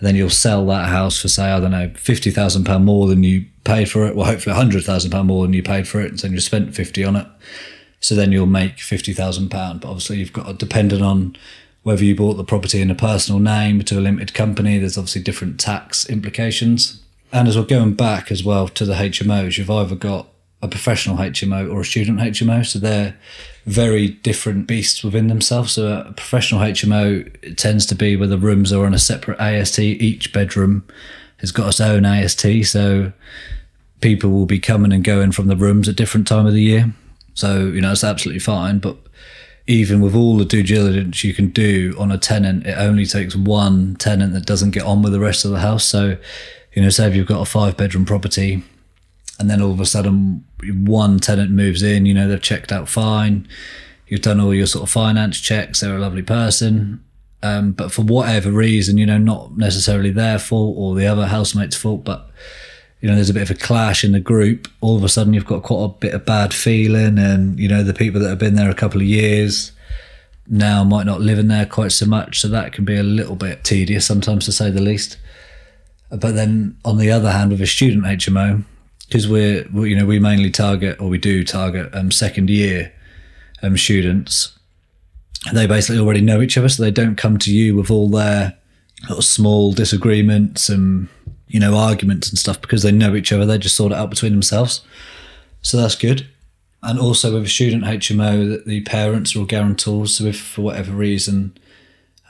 then 0.00 0.16
you'll 0.16 0.30
sell 0.30 0.66
that 0.66 0.88
house 0.88 1.20
for 1.20 1.28
say 1.28 1.44
I 1.44 1.60
don't 1.60 1.70
know 1.70 1.92
fifty 1.94 2.30
thousand 2.30 2.64
pound 2.64 2.84
more 2.84 3.06
than 3.06 3.22
you 3.22 3.46
paid 3.64 3.88
for 3.88 4.04
it. 4.06 4.16
Well, 4.16 4.26
hopefully 4.26 4.54
hundred 4.54 4.84
thousand 4.84 5.12
pound 5.12 5.28
more 5.28 5.44
than 5.44 5.52
you 5.52 5.62
paid 5.62 5.86
for 5.86 6.00
it, 6.00 6.10
and 6.10 6.20
so 6.20 6.26
you 6.26 6.40
spent 6.40 6.74
fifty 6.74 7.04
on 7.04 7.16
it. 7.16 7.26
So 8.00 8.16
then 8.16 8.32
you'll 8.32 8.46
make 8.46 8.80
fifty 8.80 9.12
thousand 9.12 9.50
pound. 9.50 9.80
But 9.80 9.88
obviously 9.88 10.18
you've 10.18 10.32
got 10.32 10.58
dependent 10.58 11.02
on 11.02 11.36
whether 11.84 12.04
you 12.04 12.16
bought 12.16 12.34
the 12.34 12.44
property 12.44 12.80
in 12.80 12.90
a 12.90 12.96
personal 12.96 13.40
name 13.40 13.82
to 13.84 13.98
a 13.98 14.00
limited 14.00 14.34
company. 14.34 14.78
There's 14.78 14.98
obviously 14.98 15.22
different 15.22 15.60
tax 15.60 16.08
implications. 16.08 17.00
And 17.32 17.48
as 17.48 17.56
well 17.56 17.64
going 17.64 17.94
back 17.94 18.30
as 18.30 18.44
well 18.44 18.68
to 18.68 18.84
the 18.84 18.94
HMOs, 18.94 19.56
you've 19.56 19.70
either 19.70 19.94
got 19.94 20.28
a 20.62 20.68
professional 20.68 21.16
HMO 21.16 21.72
or 21.72 21.80
a 21.80 21.84
student 21.84 22.20
HMO. 22.20 22.64
So 22.64 22.78
they're 22.78 23.16
very 23.66 24.08
different 24.08 24.66
beasts 24.66 25.02
within 25.02 25.26
themselves. 25.26 25.72
So 25.72 26.04
a 26.06 26.12
professional 26.12 26.60
HMO 26.60 27.56
tends 27.56 27.84
to 27.86 27.94
be 27.94 28.16
where 28.16 28.28
the 28.28 28.38
rooms 28.38 28.72
are 28.72 28.86
on 28.86 28.94
a 28.94 28.98
separate 28.98 29.40
AST. 29.40 29.80
Each 29.80 30.32
bedroom 30.32 30.86
has 31.38 31.50
got 31.50 31.68
its 31.68 31.80
own 31.80 32.04
AST. 32.04 32.46
So 32.64 33.12
people 34.00 34.30
will 34.30 34.46
be 34.46 34.60
coming 34.60 34.92
and 34.92 35.02
going 35.02 35.32
from 35.32 35.48
the 35.48 35.56
rooms 35.56 35.88
at 35.88 35.96
different 35.96 36.28
time 36.28 36.46
of 36.46 36.52
the 36.52 36.62
year. 36.62 36.94
So, 37.34 37.66
you 37.66 37.80
know, 37.80 37.92
it's 37.92 38.04
absolutely 38.04 38.40
fine. 38.40 38.78
But 38.78 38.96
even 39.66 40.00
with 40.00 40.14
all 40.14 40.36
the 40.36 40.44
due 40.44 40.62
diligence 40.62 41.24
you 41.24 41.34
can 41.34 41.48
do 41.48 41.94
on 41.98 42.12
a 42.12 42.18
tenant, 42.18 42.66
it 42.66 42.76
only 42.78 43.06
takes 43.06 43.34
one 43.34 43.96
tenant 43.96 44.32
that 44.34 44.46
doesn't 44.46 44.72
get 44.72 44.84
on 44.84 45.02
with 45.02 45.12
the 45.12 45.20
rest 45.20 45.44
of 45.44 45.50
the 45.50 45.60
house. 45.60 45.84
So, 45.84 46.16
you 46.72 46.82
know, 46.82 46.88
say 46.88 47.08
if 47.08 47.16
you've 47.16 47.26
got 47.26 47.40
a 47.40 47.46
five 47.46 47.76
bedroom 47.76 48.04
property, 48.04 48.62
and 49.38 49.50
then 49.50 49.60
all 49.60 49.72
of 49.72 49.80
a 49.80 49.86
sudden 49.86 50.44
one 50.62 51.18
tenant 51.18 51.50
moves 51.50 51.82
in 51.82 52.06
you 52.06 52.14
know 52.14 52.28
they've 52.28 52.40
checked 52.40 52.72
out 52.72 52.88
fine. 52.88 53.46
You've 54.06 54.22
done 54.22 54.40
all 54.40 54.54
your 54.54 54.66
sort 54.66 54.82
of 54.82 54.90
finance 54.90 55.40
checks 55.40 55.80
they're 55.80 55.96
a 55.96 56.00
lovely 56.00 56.22
person. 56.22 57.02
Um, 57.44 57.72
but 57.72 57.90
for 57.90 58.02
whatever 58.02 58.52
reason 58.52 58.98
you 58.98 59.06
know 59.06 59.18
not 59.18 59.56
necessarily 59.56 60.10
their 60.10 60.38
fault 60.38 60.76
or 60.78 60.94
the 60.94 61.06
other 61.06 61.26
housemate's 61.26 61.74
fault 61.74 62.04
but 62.04 62.30
you 63.00 63.08
know 63.08 63.16
there's 63.16 63.30
a 63.30 63.34
bit 63.34 63.42
of 63.42 63.50
a 63.50 63.58
clash 63.58 64.04
in 64.04 64.12
the 64.12 64.20
group. 64.20 64.68
All 64.80 64.96
of 64.96 65.02
a 65.02 65.08
sudden 65.08 65.32
you've 65.32 65.46
got 65.46 65.64
quite 65.64 65.84
a 65.84 65.88
bit 65.88 66.14
of 66.14 66.24
bad 66.24 66.54
feeling 66.54 67.18
and 67.18 67.58
you 67.58 67.68
know 67.68 67.82
the 67.82 67.94
people 67.94 68.20
that 68.20 68.28
have 68.28 68.38
been 68.38 68.54
there 68.54 68.70
a 68.70 68.74
couple 68.74 69.00
of 69.00 69.06
years 69.06 69.72
now 70.48 70.84
might 70.84 71.06
not 71.06 71.20
live 71.20 71.38
in 71.38 71.48
there 71.48 71.66
quite 71.66 71.92
so 71.92 72.06
much. 72.06 72.40
So 72.40 72.48
that 72.48 72.72
can 72.72 72.84
be 72.84 72.96
a 72.96 73.02
little 73.02 73.36
bit 73.36 73.64
tedious 73.64 74.06
sometimes 74.06 74.44
to 74.44 74.52
say 74.52 74.70
the 74.70 74.80
least. 74.80 75.18
But 76.10 76.34
then 76.34 76.76
on 76.84 76.98
the 76.98 77.10
other 77.10 77.32
hand 77.32 77.50
with 77.50 77.60
a 77.60 77.66
student 77.66 78.04
hmo 78.04 78.64
because 79.12 79.28
we're 79.28 79.68
we, 79.74 79.90
you 79.90 79.96
know 79.96 80.06
we 80.06 80.18
mainly 80.18 80.50
target 80.50 80.98
or 80.98 81.06
we 81.06 81.18
do 81.18 81.44
target 81.44 81.94
um, 81.94 82.10
second 82.10 82.48
year 82.48 82.90
um, 83.62 83.76
students. 83.76 84.58
They 85.52 85.66
basically 85.66 86.00
already 86.00 86.22
know 86.22 86.40
each 86.40 86.56
other, 86.56 86.70
so 86.70 86.82
they 86.82 86.90
don't 86.90 87.16
come 87.16 87.36
to 87.38 87.54
you 87.54 87.76
with 87.76 87.90
all 87.90 88.08
their 88.08 88.56
little 89.02 89.20
small 89.20 89.72
disagreements 89.72 90.70
and 90.70 91.08
you 91.46 91.60
know 91.60 91.76
arguments 91.76 92.30
and 92.30 92.38
stuff 92.38 92.62
because 92.62 92.82
they 92.82 92.92
know 92.92 93.14
each 93.14 93.32
other. 93.32 93.44
They 93.44 93.58
just 93.58 93.76
sort 93.76 93.92
it 93.92 93.98
out 93.98 94.08
between 94.08 94.32
themselves, 94.32 94.80
so 95.60 95.76
that's 95.76 95.94
good. 95.94 96.26
And 96.82 96.98
also 96.98 97.34
with 97.34 97.44
a 97.44 97.48
student 97.48 97.84
HMO, 97.84 98.48
that 98.48 98.66
the 98.66 98.80
parents 98.80 99.36
are 99.36 99.40
all 99.40 99.44
guarantors. 99.44 100.16
So 100.16 100.24
if 100.24 100.40
for 100.40 100.62
whatever 100.62 100.92
reason, 100.92 101.56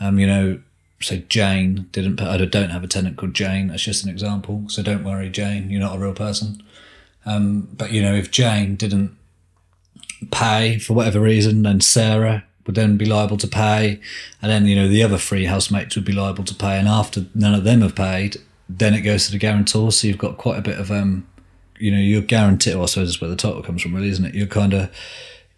um, 0.01 0.19
you 0.19 0.27
know, 0.27 0.61
say 1.01 1.25
Jane 1.29 1.89
didn't, 1.93 2.21
I 2.21 2.37
don't 2.39 2.71
have 2.71 2.85
a 2.85 2.89
tenant 2.89 3.17
called 3.17 3.35
Jane. 3.35 3.69
That's 3.69 3.85
just 3.85 4.05
an 4.05 4.11
example. 4.11 4.65
So 4.69 4.83
don't 4.83 5.05
worry, 5.05 5.31
Jane, 5.31 5.71
you're 5.71 5.81
not 5.81 5.97
a 5.97 6.01
real 6.01 6.13
person. 6.13 6.63
Um, 7.25 7.69
but 7.73 7.93
you 7.93 8.03
know, 8.03 8.15
if 8.15 8.31
Jane 8.31 8.77
didn't 8.77 9.17
pay 10.31 10.79
for 10.79 10.95
whatever 10.95 11.21
reason, 11.21 11.63
then 11.63 11.81
Sarah 11.81 12.45
would 12.67 12.77
then 12.77 12.97
be 12.97 13.05
liable 13.05 13.37
to 13.39 13.49
pay, 13.49 14.01
and 14.41 14.51
then 14.51 14.67
you 14.67 14.77
know 14.77 14.89
the 14.89 15.03
other 15.03 15.19
three 15.19 15.47
housemates 15.47 15.97
would 15.97 16.05
be 16.05 16.13
liable 16.13 16.45
to 16.45 16.55
pay, 16.55 16.79
and 16.79 16.89
after 16.89 17.27
none 17.35 17.55
of 17.55 17.65
them 17.65 17.81
have 17.81 17.95
paid, 17.95 18.37
then 18.69 18.95
it 18.95 19.01
goes 19.01 19.27
to 19.27 19.33
the 19.33 19.39
guarantor. 19.39 19.93
So 19.93 20.07
you've 20.07 20.19
got 20.19 20.37
quite 20.37 20.59
a 20.59 20.63
bit 20.63 20.79
of 20.79 20.91
um, 20.91 21.27
you 21.79 21.91
know, 21.91 21.99
you're 21.99 22.23
guaranteed. 22.23 22.75
Well, 22.75 22.85
I 22.85 22.87
suppose 22.87 23.09
that's 23.09 23.21
where 23.21 23.31
the 23.31 23.37
title 23.37 23.63
comes 23.63 23.83
from, 23.83 23.95
really, 23.95 24.09
isn't 24.09 24.25
it? 24.25 24.35
You're 24.35 24.47
kind 24.47 24.73
of 24.73 24.91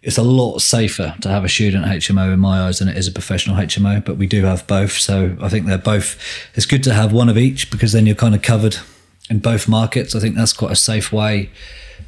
it's 0.05 0.19
a 0.19 0.23
lot 0.23 0.59
safer 0.59 1.15
to 1.21 1.29
have 1.29 1.43
a 1.43 1.49
student 1.49 1.83
HMO 1.83 2.31
in 2.31 2.39
my 2.39 2.61
eyes 2.61 2.77
than 2.77 2.87
it 2.87 2.95
is 2.95 3.07
a 3.07 3.11
professional 3.11 3.55
HMO, 3.55 4.05
but 4.05 4.17
we 4.17 4.27
do 4.27 4.43
have 4.43 4.65
both. 4.67 4.91
So 4.91 5.35
I 5.41 5.49
think 5.49 5.65
they're 5.65 5.79
both, 5.79 6.15
it's 6.53 6.67
good 6.67 6.83
to 6.83 6.93
have 6.93 7.11
one 7.11 7.27
of 7.27 7.39
each 7.39 7.71
because 7.71 7.91
then 7.91 8.05
you're 8.05 8.15
kind 8.15 8.35
of 8.35 8.43
covered 8.43 8.77
in 9.29 9.39
both 9.39 9.67
markets. 9.67 10.15
I 10.15 10.19
think 10.19 10.35
that's 10.35 10.53
quite 10.53 10.71
a 10.71 10.75
safe 10.75 11.11
way. 11.11 11.49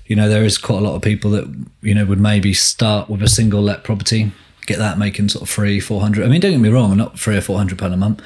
You 0.05 0.15
know, 0.15 0.29
there 0.29 0.43
is 0.43 0.57
quite 0.57 0.79
a 0.79 0.81
lot 0.81 0.95
of 0.95 1.01
people 1.01 1.31
that, 1.31 1.65
you 1.81 1.93
know, 1.93 2.05
would 2.05 2.19
maybe 2.19 2.53
start 2.53 3.09
with 3.09 3.21
a 3.21 3.27
single 3.27 3.61
let 3.61 3.83
property, 3.83 4.31
get 4.65 4.77
that 4.77 4.97
making 4.97 5.29
sort 5.29 5.43
of 5.43 5.49
three, 5.49 5.79
400. 5.79 6.25
I 6.25 6.29
mean, 6.29 6.41
don't 6.41 6.51
get 6.51 6.59
me 6.59 6.69
wrong, 6.69 6.95
not 6.97 7.19
three 7.19 7.37
or 7.37 7.41
400 7.41 7.77
pound 7.77 7.93
a 7.93 7.97
month. 7.97 8.21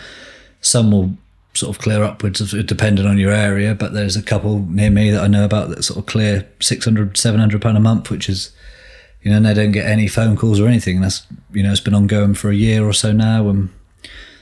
Some 0.62 0.92
will 0.92 1.14
sort 1.54 1.76
of 1.76 1.82
clear 1.82 2.04
upwards 2.04 2.40
depending 2.66 3.06
on 3.06 3.18
your 3.18 3.32
area, 3.32 3.76
but 3.76 3.94
there's 3.94 4.16
a 4.16 4.24
couple 4.24 4.60
near 4.60 4.90
me 4.90 5.12
that 5.12 5.24
I 5.24 5.28
know 5.28 5.44
about 5.44 5.70
that 5.70 5.84
sort 5.84 6.00
of 6.00 6.06
clear 6.06 6.48
600, 6.62 7.18
700 7.18 7.62
pound 7.62 7.78
a 7.78 7.82
month, 7.82 8.10
which 8.10 8.30
is, 8.30 8.52
you 9.22 9.32
know, 9.32 9.38
and 9.38 9.46
they 9.46 9.54
don't 9.54 9.72
get 9.72 9.86
any 9.86 10.08
phone 10.08 10.38
calls 10.38 10.60
or 10.60 10.68
anything. 10.68 11.02
That's, 11.02 11.26
you 11.52 11.64
know, 11.64 11.72
it's 11.72 11.82
been 11.82 11.94
ongoing 11.94 12.36
for 12.36 12.50
a 12.50 12.56
year 12.56 12.86
or 12.86 12.94
so 12.94 13.12
now 13.12 13.50
and 13.50 13.70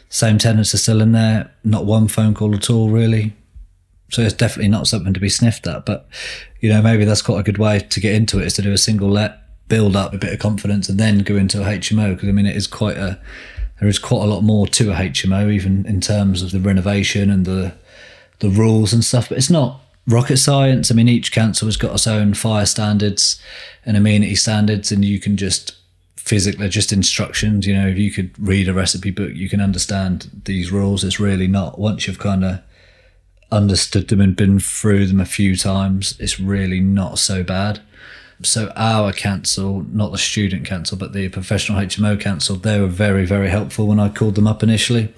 same 0.10 0.40
tenants 0.40 0.74
are 0.74 0.80
still 0.80 1.02
in 1.02 1.12
there, 1.12 1.52
not 1.64 1.86
one 1.86 2.08
phone 2.08 2.34
call 2.34 2.56
at 2.56 2.70
all, 2.70 2.90
really. 2.90 3.34
So 4.10 4.22
it's 4.22 4.34
definitely 4.34 4.70
not 4.70 4.88
something 4.88 5.14
to 5.14 5.20
be 5.20 5.30
sniffed 5.30 5.68
at. 5.68 5.86
But 5.86 6.08
you 6.60 6.70
know, 6.70 6.82
maybe 6.82 7.06
that's 7.06 7.22
quite 7.22 7.40
a 7.40 7.44
good 7.44 7.58
way 7.58 7.80
to 7.80 8.00
get 8.00 8.16
into 8.16 8.40
it 8.40 8.48
is 8.48 8.54
to 8.54 8.62
do 8.62 8.72
a 8.72 8.78
single 8.78 9.10
let, 9.10 9.42
build 9.68 9.96
up 9.96 10.14
a 10.14 10.18
bit 10.18 10.34
of 10.34 10.40
confidence, 10.40 10.90
and 10.90 11.00
then 11.00 11.20
go 11.20 11.36
into 11.36 11.62
a 11.62 11.66
HMO 11.66 12.16
because 12.16 12.30
I 12.30 12.32
mean 12.32 12.46
it 12.46 12.56
is 12.56 12.68
quite 12.68 12.98
a 12.98 13.20
there 13.80 13.88
is 13.88 14.00
quite 14.00 14.24
a 14.24 14.28
lot 14.28 14.44
more 14.44 14.68
to 14.68 14.92
a 14.92 14.96
HMO, 14.96 15.52
even 15.52 15.86
in 15.86 16.02
terms 16.02 16.42
of 16.42 16.52
the 16.52 16.60
renovation 16.60 17.30
and 17.30 17.46
the 17.46 17.74
the 18.40 18.50
rules 18.50 18.94
and 18.94 19.04
stuff. 19.04 19.30
But 19.30 19.38
it's 19.38 19.50
not 19.50 19.82
rocket 20.08 20.38
science. 20.38 20.92
I 20.92 20.96
mean, 20.96 21.08
each 21.08 21.32
council 21.32 21.68
has 21.68 21.78
got 21.78 21.94
its 21.94 22.08
own 22.08 22.34
fire 22.34 22.66
standards 22.66 23.42
and 23.86 23.96
amenity 23.96 24.36
standards, 24.36 24.92
and 24.92 25.06
you 25.06 25.20
can 25.20 25.38
just 25.38 25.76
physically 26.16 26.70
just 26.70 26.92
instructions. 26.92 27.66
You 27.66 27.76
know, 27.76 27.88
if 27.88 27.98
you 27.98 28.12
could 28.12 28.32
read 28.38 28.68
a 28.68 28.74
recipe 28.74 29.12
book, 29.12 29.34
you 29.34 29.50
can 29.50 29.62
understand 29.62 30.42
these 30.46 30.72
rules. 30.72 31.04
It's 31.04 31.20
really 31.20 31.48
not 31.48 31.80
once 31.80 32.08
you've 32.08 32.20
kind 32.20 32.44
of 32.44 32.60
understood 33.52 34.08
them 34.08 34.22
and 34.22 34.36
been 34.36 34.60
through 34.60 35.08
them 35.08 35.20
a 35.20 35.26
few 35.26 35.56
times, 35.56 36.16
it's 36.20 36.40
really 36.40 36.80
not 36.80 37.20
so 37.20 37.44
bad. 37.44 37.82
So 38.42 38.72
our 38.78 39.12
council, 39.12 39.86
not 39.92 40.14
the 40.14 40.18
student 40.18 40.66
council, 40.66 40.98
but 40.98 41.12
the 41.12 41.28
professional 41.28 41.82
HMO 41.82 42.20
council, 42.20 42.56
they 42.56 42.80
were 42.80 42.88
very, 42.88 43.26
very 43.26 43.50
helpful 43.50 43.88
when 43.88 44.00
I 44.00 44.08
called 44.08 44.36
them 44.36 44.48
up 44.48 44.64
initially. 44.64 45.14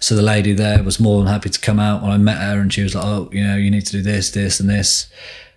So 0.00 0.16
the 0.16 0.22
lady 0.22 0.52
there 0.52 0.82
was 0.82 0.98
more 0.98 1.18
than 1.18 1.32
happy 1.32 1.50
to 1.50 1.60
come 1.60 1.78
out 1.78 2.02
when 2.02 2.10
I 2.10 2.18
met 2.18 2.38
her 2.38 2.58
and 2.58 2.72
she 2.72 2.82
was 2.82 2.96
like, 2.96 3.04
Oh, 3.04 3.28
you 3.30 3.46
know, 3.46 3.56
you 3.56 3.70
need 3.70 3.86
to 3.86 3.92
do 3.92 4.02
this, 4.02 4.30
this 4.32 4.58
and 4.58 4.68
this. 4.68 5.06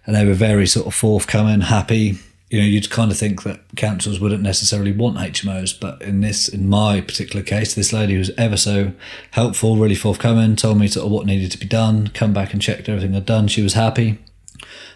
And 0.06 0.16
they 0.16 0.26
were 0.26 0.34
very 0.34 0.68
sort 0.68 0.86
of 0.86 0.94
forthcoming, 0.94 1.62
happy. 1.62 2.20
You 2.50 2.60
know, 2.60 2.66
you'd 2.66 2.90
kind 2.90 3.12
of 3.12 3.18
think 3.18 3.44
that 3.44 3.60
councils 3.76 4.20
wouldn't 4.22 4.42
necessarily 4.42 4.94
want 4.94 5.18
HMOs, 5.18 5.78
but 5.78 6.02
in 6.02 6.22
this, 6.22 6.48
in 6.48 6.70
my 6.70 7.02
particular 7.02 7.44
case, 7.44 7.76
this 7.76 7.92
lady 7.92 8.18
was 8.18 8.32
ever 8.38 8.56
so 8.56 8.94
helpful, 9.32 9.76
really 9.76 9.96
forthcoming, 9.96 10.56
told 10.56 10.80
me 10.80 10.88
sort 10.88 11.06
of 11.06 11.12
what 11.12 11.26
needed 11.26 11.52
to 11.52 11.58
be 11.58 11.66
done, 11.66 12.08
come 12.08 12.32
back 12.32 12.54
and 12.54 12.62
checked 12.62 12.88
everything 12.88 13.16
I'd 13.16 13.26
done. 13.26 13.50
She 13.50 13.62
was 13.62 13.74
happy. 13.74 14.20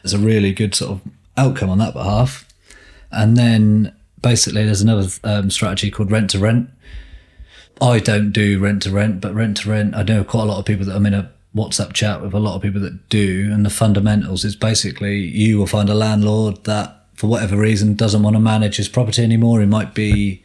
There's 0.02 0.14
a 0.14 0.18
really 0.18 0.54
good 0.54 0.74
sort 0.74 0.92
of 0.92 1.02
outcome 1.36 1.70
on 1.70 1.78
that 1.80 1.94
behalf. 1.94 2.48
And 3.12 3.36
then 3.36 3.94
basically, 4.22 4.64
there's 4.64 4.82
another 4.82 5.10
um, 5.24 5.50
strategy 5.50 5.92
called 5.92 6.12
rent 6.12 6.30
to 6.32 6.40
rent. 6.40 6.70
I 7.82 8.00
don't 8.00 8.32
do 8.32 8.60
rent 8.60 8.84
to 8.84 8.92
rent, 8.92 9.22
but 9.22 9.34
rent 9.34 9.58
to 9.58 9.70
rent, 9.70 9.96
I 9.96 10.04
know 10.04 10.24
quite 10.24 10.44
a 10.44 10.46
lot 10.46 10.60
of 10.60 10.66
people 10.66 10.86
that 10.86 10.96
I'm 10.96 11.06
in 11.06 11.16
a 11.16 11.32
WhatsApp 11.56 11.94
chat 11.94 12.22
with 12.22 12.34
a 12.34 12.40
lot 12.40 12.56
of 12.56 12.62
people 12.62 12.80
that 12.82 13.10
do. 13.10 13.50
And 13.52 13.66
the 13.66 13.70
fundamentals 13.70 14.46
is 14.46 14.56
basically 14.56 15.18
you 15.18 15.58
will 15.58 15.68
find 15.68 15.90
a 15.90 15.96
landlord 15.96 16.64
that, 16.66 17.01
for 17.16 17.28
whatever 17.28 17.58
reason, 17.58 17.96
doesn't 17.96 18.24
want 18.24 18.36
to 18.36 18.40
manage 18.40 18.78
his 18.78 18.90
property 18.90 19.24
anymore. 19.24 19.60
He 19.60 19.68
might 19.68 19.94
be, 19.94 20.44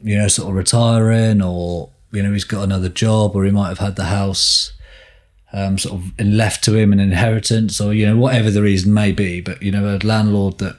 you 0.00 0.16
know, 0.16 0.28
sort 0.28 0.50
of 0.50 0.54
retiring 0.54 1.42
or, 1.42 1.90
you 2.12 2.22
know, 2.22 2.32
he's 2.32 2.44
got 2.44 2.62
another 2.62 2.88
job 2.88 3.34
or 3.34 3.44
he 3.44 3.50
might 3.50 3.68
have 3.68 3.78
had 3.78 3.96
the 3.96 4.04
house 4.04 4.72
um, 5.52 5.78
sort 5.78 6.00
of 6.00 6.20
left 6.20 6.64
to 6.64 6.74
him 6.74 6.92
an 6.92 7.00
inheritance 7.00 7.80
or 7.80 7.94
you 7.94 8.06
know 8.06 8.16
whatever 8.16 8.50
the 8.50 8.62
reason 8.62 8.92
may 8.92 9.12
be 9.12 9.40
but 9.40 9.62
you 9.62 9.70
know 9.70 9.96
a 9.96 10.04
landlord 10.04 10.58
that 10.58 10.76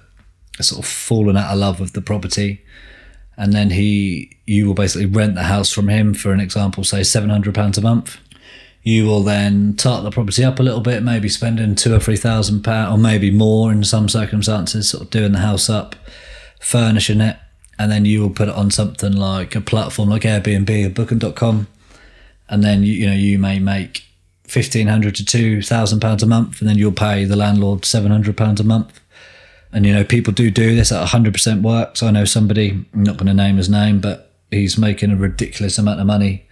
sort 0.59 0.79
of 0.79 0.89
fallen 0.89 1.38
out 1.38 1.51
of 1.51 1.57
love 1.57 1.79
with 1.79 1.93
the 1.93 2.01
property 2.01 2.63
and 3.38 3.53
then 3.53 3.69
he 3.69 4.38
you 4.45 4.67
will 4.67 4.74
basically 4.74 5.05
rent 5.05 5.36
the 5.36 5.43
house 5.43 5.71
from 5.71 5.88
him 5.88 6.13
for 6.13 6.31
an 6.31 6.39
example 6.39 6.83
say 6.83 7.01
700 7.01 7.55
pounds 7.55 7.77
a 7.77 7.81
month 7.81 8.17
you 8.88 9.06
will 9.06 9.24
then 9.24 9.75
tart 9.75 10.03
the 10.03 10.12
property 10.12 10.44
up 10.44 10.60
a 10.60 10.63
little 10.63 10.82
bit 10.82 11.03
maybe 11.03 11.29
spending 11.29 11.75
two 11.75 11.94
or 11.94 12.00
three 12.00 12.17
thousand 12.17 12.63
pounds 12.63 12.94
or 12.94 12.98
maybe 12.98 13.32
more 13.32 13.72
in 13.72 13.84
some 13.84 14.08
circumstances 14.08 14.89
sort 14.89 15.03
of 15.03 15.10
doing 15.10 15.32
the 15.32 15.39
house 15.39 15.70
up 15.70 15.96
furnishing 16.60 17.22
it 17.22 17.38
and 17.79 17.91
then 17.91 18.06
you 18.06 18.22
will 18.22 18.29
put 18.29 18.48
it 18.48 18.56
on 18.56 18.72
something 18.72 19.13
like 19.13 19.56
a 19.56 19.62
platform 19.62 20.10
like 20.10 20.24
airbnb 20.24 20.86
or 20.86 20.89
booking.com 20.89 21.67
and 22.50 22.63
then 22.63 22.84
you, 22.84 22.94
you 22.94 23.06
know 23.06 23.13
you 23.13 23.38
may 23.38 23.60
make 23.60 24.08
fifteen 24.48 24.88
hundred 24.88 25.15
to 25.15 25.25
two 25.25 25.62
thousand 25.62 26.00
pounds 26.00 26.24
a 26.24 26.27
month, 26.27 26.60
and 26.60 26.70
then 26.70 26.77
you'll 26.77 26.91
pay 26.91 27.25
the 27.25 27.36
landlord 27.36 27.86
seven 27.86 28.12
hundred 28.12 28.36
pounds 28.36 28.60
a 28.60 28.63
month. 28.63 29.00
And 29.72 29.86
you 29.86 29.94
know, 29.94 30.03
people 30.03 30.34
do 30.34 30.50
do 30.50 30.75
this 30.75 30.91
at 30.91 31.06
hundred 31.10 31.34
percent 31.34 31.62
work. 31.62 31.98
So 31.98 32.08
I 32.08 32.12
know 32.12 32.25
somebody, 32.25 32.86
I'm 32.94 33.03
not 33.03 33.17
going 33.17 33.27
to 33.27 33.34
name 33.34 33.58
his 33.58 33.70
name, 33.70 34.00
but 34.00 34.34
he's 34.50 34.77
making 34.77 35.12
a 35.12 35.17
ridiculous 35.17 35.77
amount 35.77 36.00
of 36.00 36.08
money 36.08 36.48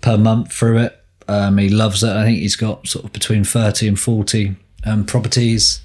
per 0.00 0.16
month 0.16 0.52
through 0.52 0.78
it. 0.78 1.03
Um, 1.28 1.58
he 1.58 1.68
loves 1.68 2.02
it. 2.02 2.10
I 2.10 2.24
think 2.24 2.38
he's 2.38 2.56
got 2.56 2.86
sort 2.86 3.04
of 3.04 3.12
between 3.12 3.44
thirty 3.44 3.88
and 3.88 3.98
forty 3.98 4.56
um, 4.84 5.04
properties. 5.04 5.80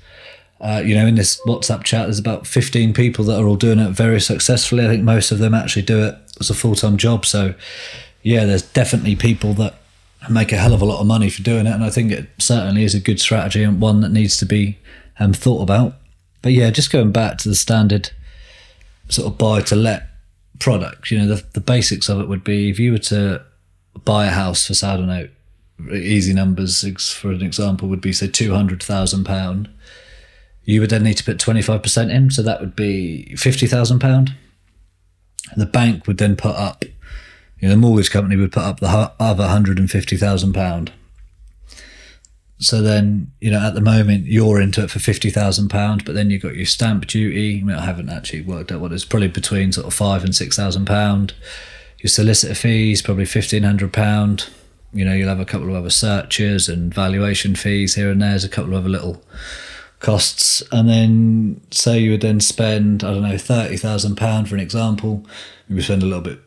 Uh, 0.61 0.81
you 0.83 0.93
know, 0.93 1.07
in 1.07 1.15
this 1.15 1.39
WhatsApp 1.47 1.83
chat, 1.83 2.07
there's 2.07 2.19
about 2.19 2.45
15 2.45 2.93
people 2.93 3.23
that 3.25 3.39
are 3.41 3.47
all 3.47 3.55
doing 3.55 3.79
it 3.79 3.91
very 3.91 4.19
successfully. 4.19 4.85
I 4.85 4.89
think 4.89 5.03
most 5.03 5.31
of 5.31 5.39
them 5.39 5.53
actually 5.53 5.83
do 5.83 6.03
it 6.03 6.15
as 6.41 6.49
a 6.49 6.53
full 6.53 6.75
time 6.75 6.97
job. 6.97 7.25
So, 7.25 7.53
yeah, 8.23 8.43
there's 8.43 8.63
definitely 8.63 9.15
people 9.15 9.53
that 9.53 9.75
make 10.29 10.51
a 10.51 10.57
hell 10.57 10.73
of 10.73 10.81
a 10.81 10.85
lot 10.85 10.99
of 10.99 11.07
money 11.07 11.29
for 11.29 11.41
doing 11.43 11.65
it. 11.65 11.71
And 11.71 11.83
I 11.83 11.89
think 11.89 12.11
it 12.11 12.27
certainly 12.39 12.83
is 12.83 12.93
a 12.93 12.99
good 12.99 13.21
strategy 13.21 13.63
and 13.63 13.79
one 13.79 14.01
that 14.01 14.11
needs 14.11 14.35
to 14.37 14.45
be 14.45 14.77
um, 15.17 15.31
thought 15.31 15.61
about. 15.61 15.95
But 16.41 16.51
yeah, 16.51 16.71
just 16.71 16.91
going 16.91 17.11
back 17.11 17.37
to 17.39 17.49
the 17.49 17.55
standard 17.55 18.11
sort 19.07 19.27
of 19.27 19.37
buy 19.37 19.61
to 19.61 19.75
let 19.75 20.07
product, 20.59 21.09
you 21.09 21.19
know, 21.19 21.27
the, 21.27 21.43
the 21.53 21.61
basics 21.61 22.09
of 22.09 22.19
it 22.19 22.27
would 22.27 22.43
be 22.43 22.69
if 22.69 22.79
you 22.79 22.91
were 22.91 22.97
to 22.97 23.43
buy 24.03 24.27
a 24.27 24.31
house 24.31 24.67
for, 24.67 24.73
say, 24.73 24.87
I 24.87 24.97
don't 24.97 25.07
know, 25.07 25.27
easy 25.93 26.33
numbers 26.33 26.83
for 27.13 27.31
an 27.31 27.41
example 27.41 27.87
would 27.89 28.01
be, 28.01 28.13
say, 28.13 28.27
£200,000. 28.27 29.67
You 30.63 30.81
would 30.81 30.89
then 30.89 31.03
need 31.03 31.17
to 31.17 31.23
put 31.23 31.37
25% 31.37 32.11
in. 32.11 32.31
So 32.31 32.41
that 32.43 32.59
would 32.59 32.75
be 32.75 33.31
£50,000. 33.31 34.29
The 35.55 35.65
bank 35.65 36.05
would 36.05 36.17
then 36.17 36.35
put 36.35 36.55
up 36.55 36.85
you 37.59 37.67
know, 37.67 37.75
the 37.75 37.81
mortgage 37.81 38.11
company 38.11 38.35
would 38.37 38.51
put 38.51 38.63
up 38.63 38.79
the 38.79 39.11
other 39.19 39.47
hundred 39.47 39.79
and 39.79 39.91
fifty 39.91 40.15
thousand 40.15 40.53
pound. 40.53 40.93
So 42.57 42.81
then, 42.81 43.31
you 43.39 43.51
know, 43.51 43.59
at 43.59 43.73
the 43.73 43.81
moment 43.81 44.25
you're 44.25 44.61
into 44.61 44.83
it 44.83 44.91
for 44.91 44.99
fifty 44.99 45.29
thousand 45.29 45.69
pound, 45.69 46.05
but 46.05 46.15
then 46.15 46.29
you've 46.29 46.41
got 46.41 46.55
your 46.55 46.65
stamp 46.65 47.05
duty. 47.07 47.59
I, 47.59 47.63
mean, 47.63 47.75
I 47.75 47.85
haven't 47.85 48.09
actually 48.09 48.41
worked 48.41 48.71
out 48.71 48.79
what 48.79 48.93
it's 48.93 49.05
probably 49.05 49.27
between 49.27 49.71
sort 49.71 49.87
of 49.87 49.93
five 49.93 50.23
and 50.23 50.33
six 50.33 50.55
thousand 50.55 50.85
pound. 50.85 51.33
Your 52.01 52.09
solicitor 52.09 52.55
fees 52.55 53.01
probably 53.01 53.25
fifteen 53.25 53.63
hundred 53.63 53.93
pound. 53.93 54.49
You 54.93 55.05
know, 55.05 55.13
you'll 55.13 55.29
have 55.29 55.39
a 55.39 55.45
couple 55.45 55.69
of 55.69 55.75
other 55.75 55.89
searches 55.89 56.67
and 56.67 56.93
valuation 56.93 57.55
fees 57.55 57.95
here 57.95 58.09
and 58.09 58.21
there. 58.21 58.31
there's 58.31 58.43
a 58.43 58.49
couple 58.49 58.73
of 58.73 58.79
other 58.79 58.89
little 58.89 59.21
costs, 59.99 60.63
and 60.71 60.87
then 60.89 61.61
say 61.71 61.99
you 61.99 62.11
would 62.11 62.21
then 62.21 62.39
spend 62.39 63.03
I 63.03 63.13
don't 63.13 63.23
know 63.23 63.37
thirty 63.37 63.77
thousand 63.77 64.15
pound 64.15 64.49
for 64.49 64.55
an 64.55 64.61
example. 64.61 65.25
We 65.69 65.81
spend 65.81 66.01
a 66.01 66.07
little 66.07 66.23
bit 66.23 66.39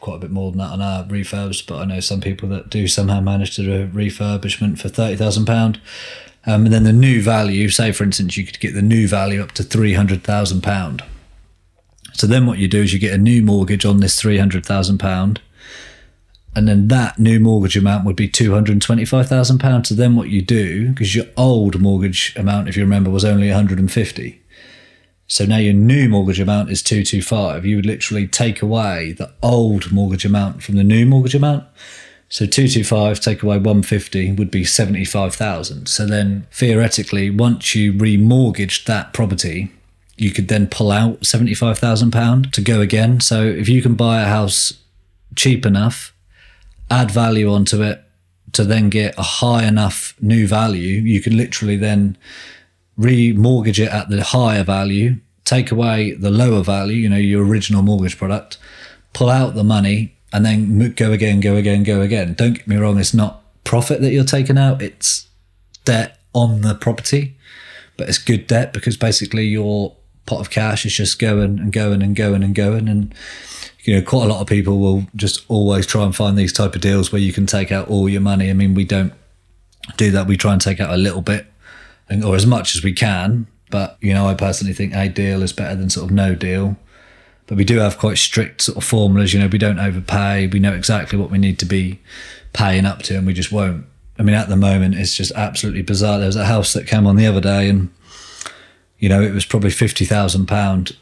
quite 0.00 0.16
a 0.16 0.20
bit 0.20 0.30
more 0.30 0.50
than 0.52 0.58
that 0.58 0.70
on 0.70 0.80
our 0.80 1.04
refurbs, 1.04 1.66
but 1.66 1.78
I 1.78 1.84
know 1.84 2.00
some 2.00 2.20
people 2.20 2.48
that 2.50 2.70
do 2.70 2.86
somehow 2.86 3.20
manage 3.20 3.56
to 3.56 3.62
do 3.62 3.82
a 3.82 3.86
refurbishment 3.86 4.78
for 4.78 4.88
thirty 4.88 5.16
thousand 5.16 5.46
pound. 5.46 5.80
Um, 6.48 6.64
and 6.64 6.72
then 6.72 6.84
the 6.84 6.92
new 6.92 7.20
value, 7.20 7.68
say 7.68 7.90
for 7.90 8.04
instance, 8.04 8.36
you 8.36 8.44
could 8.46 8.60
get 8.60 8.72
the 8.72 8.82
new 8.82 9.08
value 9.08 9.42
up 9.42 9.52
to 9.52 9.64
three 9.64 9.94
hundred 9.94 10.22
thousand 10.22 10.62
pound. 10.62 11.02
So 12.16 12.26
then 12.26 12.46
what 12.46 12.58
you 12.58 12.68
do 12.68 12.82
is 12.82 12.92
you 12.92 12.98
get 12.98 13.14
a 13.14 13.18
new 13.18 13.42
mortgage 13.42 13.84
on 13.84 13.98
this 14.00 14.18
three 14.20 14.38
hundred 14.38 14.64
thousand 14.64 14.98
pound, 14.98 15.40
and 16.54 16.66
then 16.66 16.88
that 16.88 17.18
new 17.18 17.38
mortgage 17.38 17.76
amount 17.76 18.04
would 18.06 18.16
be 18.16 18.28
two 18.28 18.54
hundred 18.54 18.80
twenty-five 18.80 19.28
thousand 19.28 19.58
pounds. 19.58 19.88
So 19.90 19.94
then 19.94 20.16
what 20.16 20.30
you 20.30 20.42
do, 20.42 20.90
because 20.90 21.14
your 21.14 21.26
old 21.36 21.80
mortgage 21.80 22.34
amount, 22.36 22.68
if 22.68 22.76
you 22.76 22.82
remember, 22.82 23.10
was 23.10 23.24
only 23.24 23.48
one 23.48 23.56
hundred 23.56 23.78
and 23.78 23.92
fifty. 23.92 24.40
So 25.28 25.44
now 25.44 25.56
your 25.56 25.74
new 25.74 26.08
mortgage 26.08 26.38
amount 26.38 26.70
is 26.70 26.82
225. 26.82 27.66
You 27.66 27.76
would 27.76 27.86
literally 27.86 28.28
take 28.28 28.62
away 28.62 29.12
the 29.12 29.32
old 29.42 29.90
mortgage 29.90 30.24
amount 30.24 30.62
from 30.62 30.76
the 30.76 30.84
new 30.84 31.04
mortgage 31.04 31.34
amount. 31.34 31.64
So 32.28 32.44
225 32.46 33.20
take 33.20 33.42
away 33.42 33.56
150 33.56 34.32
would 34.32 34.50
be 34.50 34.64
75,000. 34.64 35.86
So 35.86 36.06
then 36.06 36.46
theoretically, 36.52 37.30
once 37.30 37.74
you 37.74 37.92
remortgaged 37.92 38.84
that 38.84 39.12
property, 39.12 39.72
you 40.16 40.30
could 40.30 40.48
then 40.48 40.66
pull 40.66 40.90
out 40.90 41.24
75,000 41.26 42.10
pound 42.10 42.52
to 42.54 42.60
go 42.60 42.80
again. 42.80 43.20
So 43.20 43.42
if 43.42 43.68
you 43.68 43.82
can 43.82 43.94
buy 43.94 44.22
a 44.22 44.26
house 44.26 44.72
cheap 45.34 45.66
enough, 45.66 46.14
add 46.90 47.10
value 47.10 47.52
onto 47.52 47.82
it 47.82 48.02
to 48.52 48.64
then 48.64 48.88
get 48.88 49.18
a 49.18 49.22
high 49.22 49.64
enough 49.64 50.14
new 50.20 50.46
value, 50.46 51.00
you 51.00 51.20
can 51.20 51.36
literally 51.36 51.76
then 51.76 52.16
remortgage 52.98 53.78
it 53.78 53.92
at 53.92 54.08
the 54.08 54.22
higher 54.22 54.64
value, 54.64 55.16
take 55.44 55.70
away 55.70 56.12
the 56.12 56.30
lower 56.30 56.62
value, 56.62 56.96
you 56.96 57.08
know, 57.08 57.16
your 57.16 57.44
original 57.44 57.82
mortgage 57.82 58.16
product, 58.16 58.56
pull 59.12 59.28
out 59.28 59.54
the 59.54 59.64
money, 59.64 60.14
and 60.32 60.44
then 60.44 60.92
go 60.92 61.12
again, 61.12 61.40
go 61.40 61.56
again, 61.56 61.82
go 61.82 62.00
again. 62.00 62.34
Don't 62.34 62.54
get 62.54 62.66
me 62.66 62.76
wrong, 62.76 62.98
it's 62.98 63.14
not 63.14 63.42
profit 63.64 64.00
that 64.00 64.12
you're 64.12 64.24
taking 64.24 64.56
out, 64.56 64.80
it's 64.80 65.26
debt 65.84 66.18
on 66.32 66.62
the 66.62 66.74
property, 66.74 67.36
but 67.96 68.08
it's 68.08 68.18
good 68.18 68.46
debt 68.46 68.72
because 68.72 68.96
basically 68.96 69.44
your 69.44 69.94
pot 70.26 70.40
of 70.40 70.50
cash 70.50 70.84
is 70.84 70.94
just 70.94 71.18
going 71.18 71.58
and 71.58 71.72
going 71.72 72.02
and 72.02 72.14
going 72.14 72.42
and 72.42 72.54
going. 72.54 72.88
And, 72.88 73.14
you 73.84 73.94
know, 73.94 74.02
quite 74.02 74.24
a 74.24 74.28
lot 74.28 74.40
of 74.40 74.46
people 74.46 74.78
will 74.78 75.06
just 75.16 75.44
always 75.48 75.86
try 75.86 76.04
and 76.04 76.14
find 76.14 76.36
these 76.36 76.52
type 76.52 76.74
of 76.74 76.80
deals 76.80 77.12
where 77.12 77.22
you 77.22 77.32
can 77.32 77.46
take 77.46 77.72
out 77.72 77.88
all 77.88 78.08
your 78.08 78.20
money. 78.20 78.50
I 78.50 78.52
mean, 78.52 78.74
we 78.74 78.84
don't 78.84 79.12
do 79.96 80.10
that. 80.10 80.26
We 80.26 80.36
try 80.36 80.52
and 80.52 80.60
take 80.60 80.80
out 80.80 80.90
a 80.90 80.96
little 80.96 81.22
bit 81.22 81.46
or 82.24 82.34
as 82.34 82.46
much 82.46 82.76
as 82.76 82.82
we 82.82 82.92
can. 82.92 83.46
But 83.70 83.96
you 84.00 84.12
know, 84.14 84.26
I 84.26 84.34
personally 84.34 84.74
think 84.74 84.94
a 84.94 85.08
deal 85.08 85.42
is 85.42 85.52
better 85.52 85.74
than 85.74 85.90
sort 85.90 86.10
of 86.10 86.14
no 86.14 86.34
deal. 86.34 86.76
But 87.46 87.56
we 87.56 87.64
do 87.64 87.78
have 87.78 87.98
quite 87.98 88.18
strict 88.18 88.62
sort 88.62 88.78
of 88.78 88.84
formulas. 88.84 89.32
You 89.32 89.40
know, 89.40 89.46
we 89.46 89.58
don't 89.58 89.78
overpay. 89.78 90.48
We 90.48 90.58
know 90.58 90.74
exactly 90.74 91.18
what 91.18 91.30
we 91.30 91.38
need 91.38 91.58
to 91.60 91.64
be 91.64 92.00
paying 92.52 92.84
up 92.86 93.02
to, 93.02 93.16
and 93.16 93.26
we 93.26 93.34
just 93.34 93.52
won't. 93.52 93.86
I 94.18 94.22
mean, 94.22 94.34
at 94.34 94.48
the 94.48 94.56
moment, 94.56 94.94
it's 94.94 95.14
just 95.14 95.32
absolutely 95.32 95.82
bizarre. 95.82 96.18
There 96.18 96.26
was 96.26 96.36
a 96.36 96.46
house 96.46 96.72
that 96.72 96.86
came 96.86 97.06
on 97.06 97.16
the 97.16 97.26
other 97.26 97.40
day, 97.40 97.68
and 97.68 97.92
you 98.98 99.08
know, 99.08 99.22
it 99.22 99.32
was 99.32 99.44
probably 99.44 99.70
fifty 99.70 100.04
thousand 100.04 100.46
pound 100.46 100.96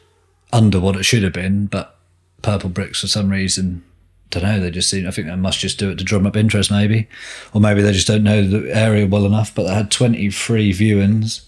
under 0.52 0.80
what 0.80 0.96
it 0.96 1.04
should 1.04 1.22
have 1.22 1.32
been, 1.32 1.66
but 1.66 1.96
Purplebricks 2.42 3.00
for 3.00 3.06
some 3.06 3.30
reason 3.30 3.82
don't 4.30 4.42
know. 4.42 4.60
They 4.60 4.70
just 4.70 4.90
seem. 4.90 5.06
I 5.06 5.10
think 5.10 5.28
they 5.28 5.36
must 5.36 5.58
just 5.58 5.78
do 5.78 5.90
it 5.90 5.98
to 5.98 6.04
drum 6.04 6.26
up 6.26 6.36
interest, 6.36 6.70
maybe, 6.70 7.08
or 7.52 7.60
maybe 7.60 7.82
they 7.82 7.92
just 7.92 8.06
don't 8.06 8.24
know 8.24 8.46
the 8.46 8.74
area 8.74 9.06
well 9.06 9.26
enough. 9.26 9.54
But 9.54 9.64
they 9.64 9.74
had 9.74 9.90
23 9.90 10.72
viewings. 10.72 11.44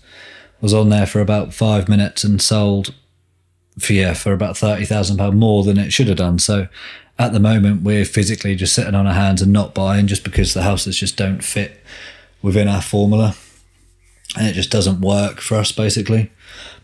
Was 0.61 0.73
on 0.73 0.89
there 0.89 1.07
for 1.07 1.21
about 1.21 1.53
five 1.53 1.89
minutes 1.89 2.25
and 2.25 2.41
sold 2.41 2.95
for 3.79 3.93
yeah 3.93 4.15
for 4.15 4.33
about 4.33 4.57
thirty 4.57 4.87
thousand 4.87 5.19
pound 5.19 5.39
more 5.39 5.63
than 5.63 5.77
it 5.77 5.93
should 5.93 6.09
have 6.09 6.17
done. 6.17 6.39
So 6.39 6.69
at 7.19 7.33
the 7.33 7.41
moment 7.41 7.83
we're 7.83 8.07
physically 8.07 8.55
just 8.57 8.75
sitting 8.75 8.95
on 8.95 9.07
our 9.07 9.15
hands 9.15 9.43
and 9.43 9.53
not 9.53 9.75
buying 9.75 10.07
just 10.07 10.25
because 10.25 10.55
the 10.55 10.63
houses 10.63 10.97
just 10.97 11.17
don't 11.17 11.45
fit 11.45 11.83
within 12.41 12.69
our 12.69 12.81
formula 12.81 13.37
and 14.37 14.47
it 14.47 14.53
just 14.53 14.71
doesn't 14.71 15.01
work 15.01 15.41
for 15.41 15.57
us 15.57 15.73
basically. 15.73 16.31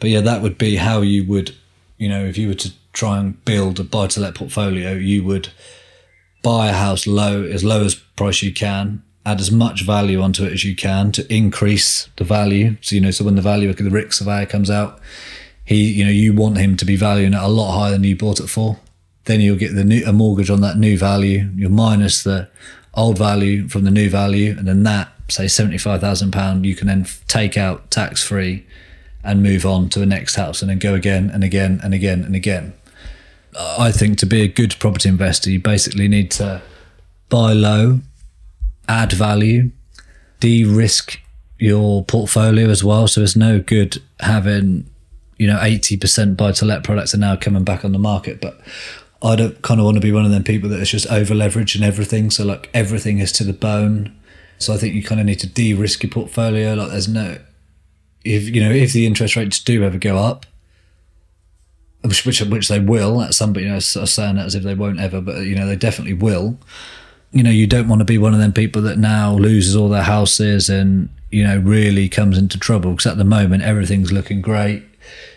But 0.00 0.10
yeah, 0.10 0.20
that 0.20 0.42
would 0.42 0.58
be 0.58 0.76
how 0.76 1.00
you 1.00 1.24
would, 1.24 1.54
you 1.98 2.08
know, 2.08 2.24
if 2.24 2.36
you 2.36 2.48
were 2.48 2.54
to 2.54 2.72
try 2.92 3.18
and 3.18 3.42
build 3.44 3.80
a 3.80 3.84
buy 3.84 4.06
to 4.08 4.20
let 4.20 4.34
portfolio, 4.34 4.92
you 4.92 5.24
would 5.24 5.50
buy 6.42 6.68
a 6.68 6.72
house 6.72 7.06
low 7.06 7.44
as 7.44 7.64
low 7.64 7.84
as 7.84 7.94
price 7.94 8.42
you 8.42 8.52
can, 8.52 9.02
add 9.24 9.40
as 9.40 9.50
much 9.50 9.84
value 9.84 10.20
onto 10.20 10.44
it 10.44 10.52
as 10.52 10.64
you 10.64 10.74
can 10.74 11.12
to 11.12 11.32
increase 11.32 12.08
the 12.16 12.24
value. 12.24 12.76
So 12.80 12.96
you 12.96 13.00
know, 13.00 13.10
so 13.10 13.24
when 13.24 13.36
the 13.36 13.42
value 13.42 13.70
of 13.70 13.76
the 13.76 13.84
RICS 13.84 14.14
surveyor 14.14 14.46
comes 14.46 14.70
out, 14.70 15.00
he, 15.64 15.92
you 15.92 16.04
know, 16.04 16.10
you 16.10 16.32
want 16.32 16.58
him 16.58 16.76
to 16.76 16.84
be 16.84 16.96
valuing 16.96 17.34
it 17.34 17.40
a 17.40 17.48
lot 17.48 17.78
higher 17.78 17.92
than 17.92 18.04
you 18.04 18.16
bought 18.16 18.40
it 18.40 18.48
for. 18.48 18.78
Then 19.24 19.40
you'll 19.40 19.56
get 19.56 19.74
the 19.74 19.84
new 19.84 20.04
a 20.04 20.12
mortgage 20.12 20.50
on 20.50 20.60
that 20.62 20.76
new 20.76 20.98
value. 20.98 21.48
You'll 21.54 21.70
minus 21.70 22.24
the 22.24 22.48
old 22.94 23.18
value 23.18 23.68
from 23.68 23.84
the 23.84 23.90
new 23.90 24.08
value, 24.10 24.54
and 24.56 24.66
then 24.66 24.82
that 24.82 25.12
say 25.28 25.48
seventy 25.48 25.78
five 25.78 26.00
thousand 26.00 26.32
pound, 26.32 26.66
you 26.66 26.74
can 26.74 26.86
then 26.86 27.06
take 27.26 27.56
out 27.56 27.90
tax 27.90 28.22
free, 28.22 28.66
and 29.24 29.42
move 29.42 29.64
on 29.64 29.88
to 29.90 29.98
the 29.98 30.06
next 30.06 30.34
house, 30.34 30.62
and 30.62 30.70
then 30.70 30.78
go 30.78 30.94
again 30.94 31.30
and 31.30 31.44
again 31.44 31.80
and 31.82 31.94
again 31.94 32.24
and 32.24 32.34
again. 32.34 32.74
I 33.78 33.92
think 33.92 34.18
to 34.18 34.26
be 34.26 34.42
a 34.42 34.48
good 34.48 34.76
property 34.78 35.08
investor, 35.08 35.50
you 35.50 35.60
basically 35.60 36.08
need 36.08 36.30
to 36.32 36.62
buy 37.28 37.52
low, 37.52 38.00
add 38.88 39.12
value, 39.12 39.70
de-risk 40.40 41.20
your 41.58 42.02
portfolio 42.04 42.70
as 42.70 42.82
well. 42.82 43.06
So 43.06 43.20
it's 43.20 43.36
no 43.36 43.60
good 43.60 44.02
having 44.20 44.90
you 45.42 45.48
know, 45.48 45.58
80% 45.58 46.36
buy 46.36 46.52
to 46.52 46.64
let 46.64 46.84
products 46.84 47.14
are 47.14 47.18
now 47.18 47.34
coming 47.34 47.64
back 47.64 47.84
on 47.84 47.90
the 47.90 47.98
market. 47.98 48.40
But 48.40 48.60
I 49.22 49.36
don't 49.36 49.62
kind 49.62 49.78
of 49.78 49.84
want 49.84 49.96
to 49.96 50.00
be 50.00 50.12
one 50.12 50.24
of 50.24 50.30
them 50.30 50.42
people 50.42 50.68
that 50.70 50.80
is 50.80 50.90
just 50.90 51.06
over 51.06 51.34
leveraged 51.34 51.76
and 51.76 51.84
everything. 51.84 52.30
So, 52.30 52.44
like, 52.44 52.68
everything 52.74 53.18
is 53.18 53.30
to 53.32 53.44
the 53.44 53.52
bone. 53.52 54.16
So, 54.58 54.74
I 54.74 54.76
think 54.76 54.94
you 54.94 55.02
kind 55.02 55.20
of 55.20 55.26
need 55.26 55.40
to 55.40 55.46
de 55.46 55.74
risk 55.74 56.02
your 56.02 56.10
portfolio. 56.10 56.74
Like, 56.74 56.90
there's 56.90 57.08
no, 57.08 57.38
if, 58.24 58.48
you 58.48 58.60
know, 58.60 58.70
if 58.70 58.92
the 58.92 59.06
interest 59.06 59.36
rates 59.36 59.62
do 59.62 59.84
ever 59.84 59.98
go 59.98 60.18
up, 60.18 60.46
which, 62.02 62.26
which, 62.26 62.40
which 62.42 62.68
they 62.68 62.80
will 62.80 63.22
at 63.22 63.34
some 63.34 63.54
point, 63.54 63.64
you 63.64 63.68
know, 63.70 63.76
I'm 63.76 63.80
saying 63.80 64.36
that 64.36 64.46
as 64.46 64.54
if 64.56 64.64
they 64.64 64.74
won't 64.74 64.98
ever, 64.98 65.20
but, 65.20 65.42
you 65.42 65.54
know, 65.54 65.66
they 65.66 65.76
definitely 65.76 66.14
will. 66.14 66.58
You 67.30 67.44
know, 67.44 67.50
you 67.50 67.66
don't 67.66 67.88
want 67.88 68.00
to 68.00 68.04
be 68.04 68.18
one 68.18 68.34
of 68.34 68.40
them 68.40 68.52
people 68.52 68.82
that 68.82 68.98
now 68.98 69.34
loses 69.34 69.76
all 69.76 69.88
their 69.88 70.02
houses 70.02 70.68
and, 70.68 71.08
you 71.30 71.44
know, 71.44 71.58
really 71.58 72.08
comes 72.08 72.36
into 72.36 72.58
trouble 72.58 72.90
because 72.90 73.06
at 73.06 73.18
the 73.18 73.24
moment 73.24 73.62
everything's 73.62 74.12
looking 74.12 74.42
great 74.42 74.82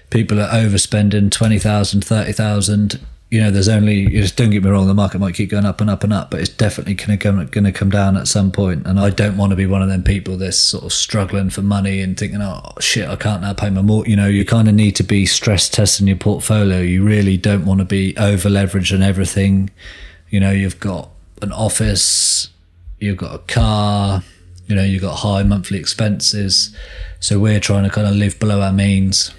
people 0.09 0.39
are 0.39 0.49
overspending 0.49 1.31
20,000, 1.31 2.03
30,000. 2.03 2.99
You 3.31 3.41
know, 3.41 3.51
there's 3.51 3.67
only, 3.67 4.05
just 4.07 4.37
don't 4.37 4.51
get 4.51 4.63
me 4.63 4.69
wrong, 4.69 4.87
the 4.87 4.93
market 4.93 5.19
might 5.19 5.33
keep 5.33 5.49
going 5.49 5.65
up 5.65 5.81
and 5.81 5.89
up 5.89 6.03
and 6.03 6.13
up, 6.13 6.29
but 6.29 6.39
it's 6.39 6.49
definitely 6.49 6.93
going 6.93 7.17
to 7.17 7.45
going 7.45 7.63
to 7.63 7.71
come 7.71 7.89
down 7.89 8.17
at 8.17 8.27
some 8.27 8.51
point. 8.51 8.85
And 8.85 8.99
I 8.99 9.09
don't 9.09 9.35
want 9.35 9.49
to 9.49 9.55
be 9.55 9.65
one 9.65 9.81
of 9.81 9.89
them 9.89 10.03
people 10.03 10.37
that's 10.37 10.57
sort 10.57 10.83
of 10.83 10.93
struggling 10.93 11.49
for 11.49 11.63
money 11.63 12.01
and 12.01 12.17
thinking, 12.17 12.41
oh 12.41 12.73
shit, 12.79 13.09
I 13.09 13.15
can't 13.15 13.41
now 13.41 13.53
pay 13.53 13.71
my 13.71 13.81
mortgage. 13.81 14.11
You 14.11 14.15
know, 14.15 14.27
you 14.27 14.45
kind 14.45 14.67
of 14.67 14.75
need 14.75 14.95
to 14.97 15.03
be 15.03 15.25
stress 15.25 15.67
testing 15.67 16.07
your 16.07 16.17
portfolio. 16.17 16.79
You 16.81 17.03
really 17.03 17.35
don't 17.35 17.65
want 17.65 17.79
to 17.79 17.85
be 17.85 18.15
over 18.15 18.47
leveraged 18.47 18.93
and 18.93 19.03
everything. 19.03 19.71
You 20.29 20.39
know, 20.39 20.51
you've 20.51 20.79
got 20.79 21.09
an 21.41 21.51
office, 21.51 22.49
you've 22.99 23.17
got 23.17 23.35
a 23.35 23.39
car, 23.39 24.23
you 24.67 24.75
know, 24.75 24.83
you've 24.83 25.01
got 25.01 25.17
high 25.17 25.43
monthly 25.43 25.79
expenses. 25.79 26.75
So 27.19 27.39
we're 27.39 27.59
trying 27.59 27.83
to 27.83 27.89
kind 27.89 28.07
of 28.07 28.15
live 28.15 28.39
below 28.39 28.61
our 28.61 28.71
means 28.73 29.33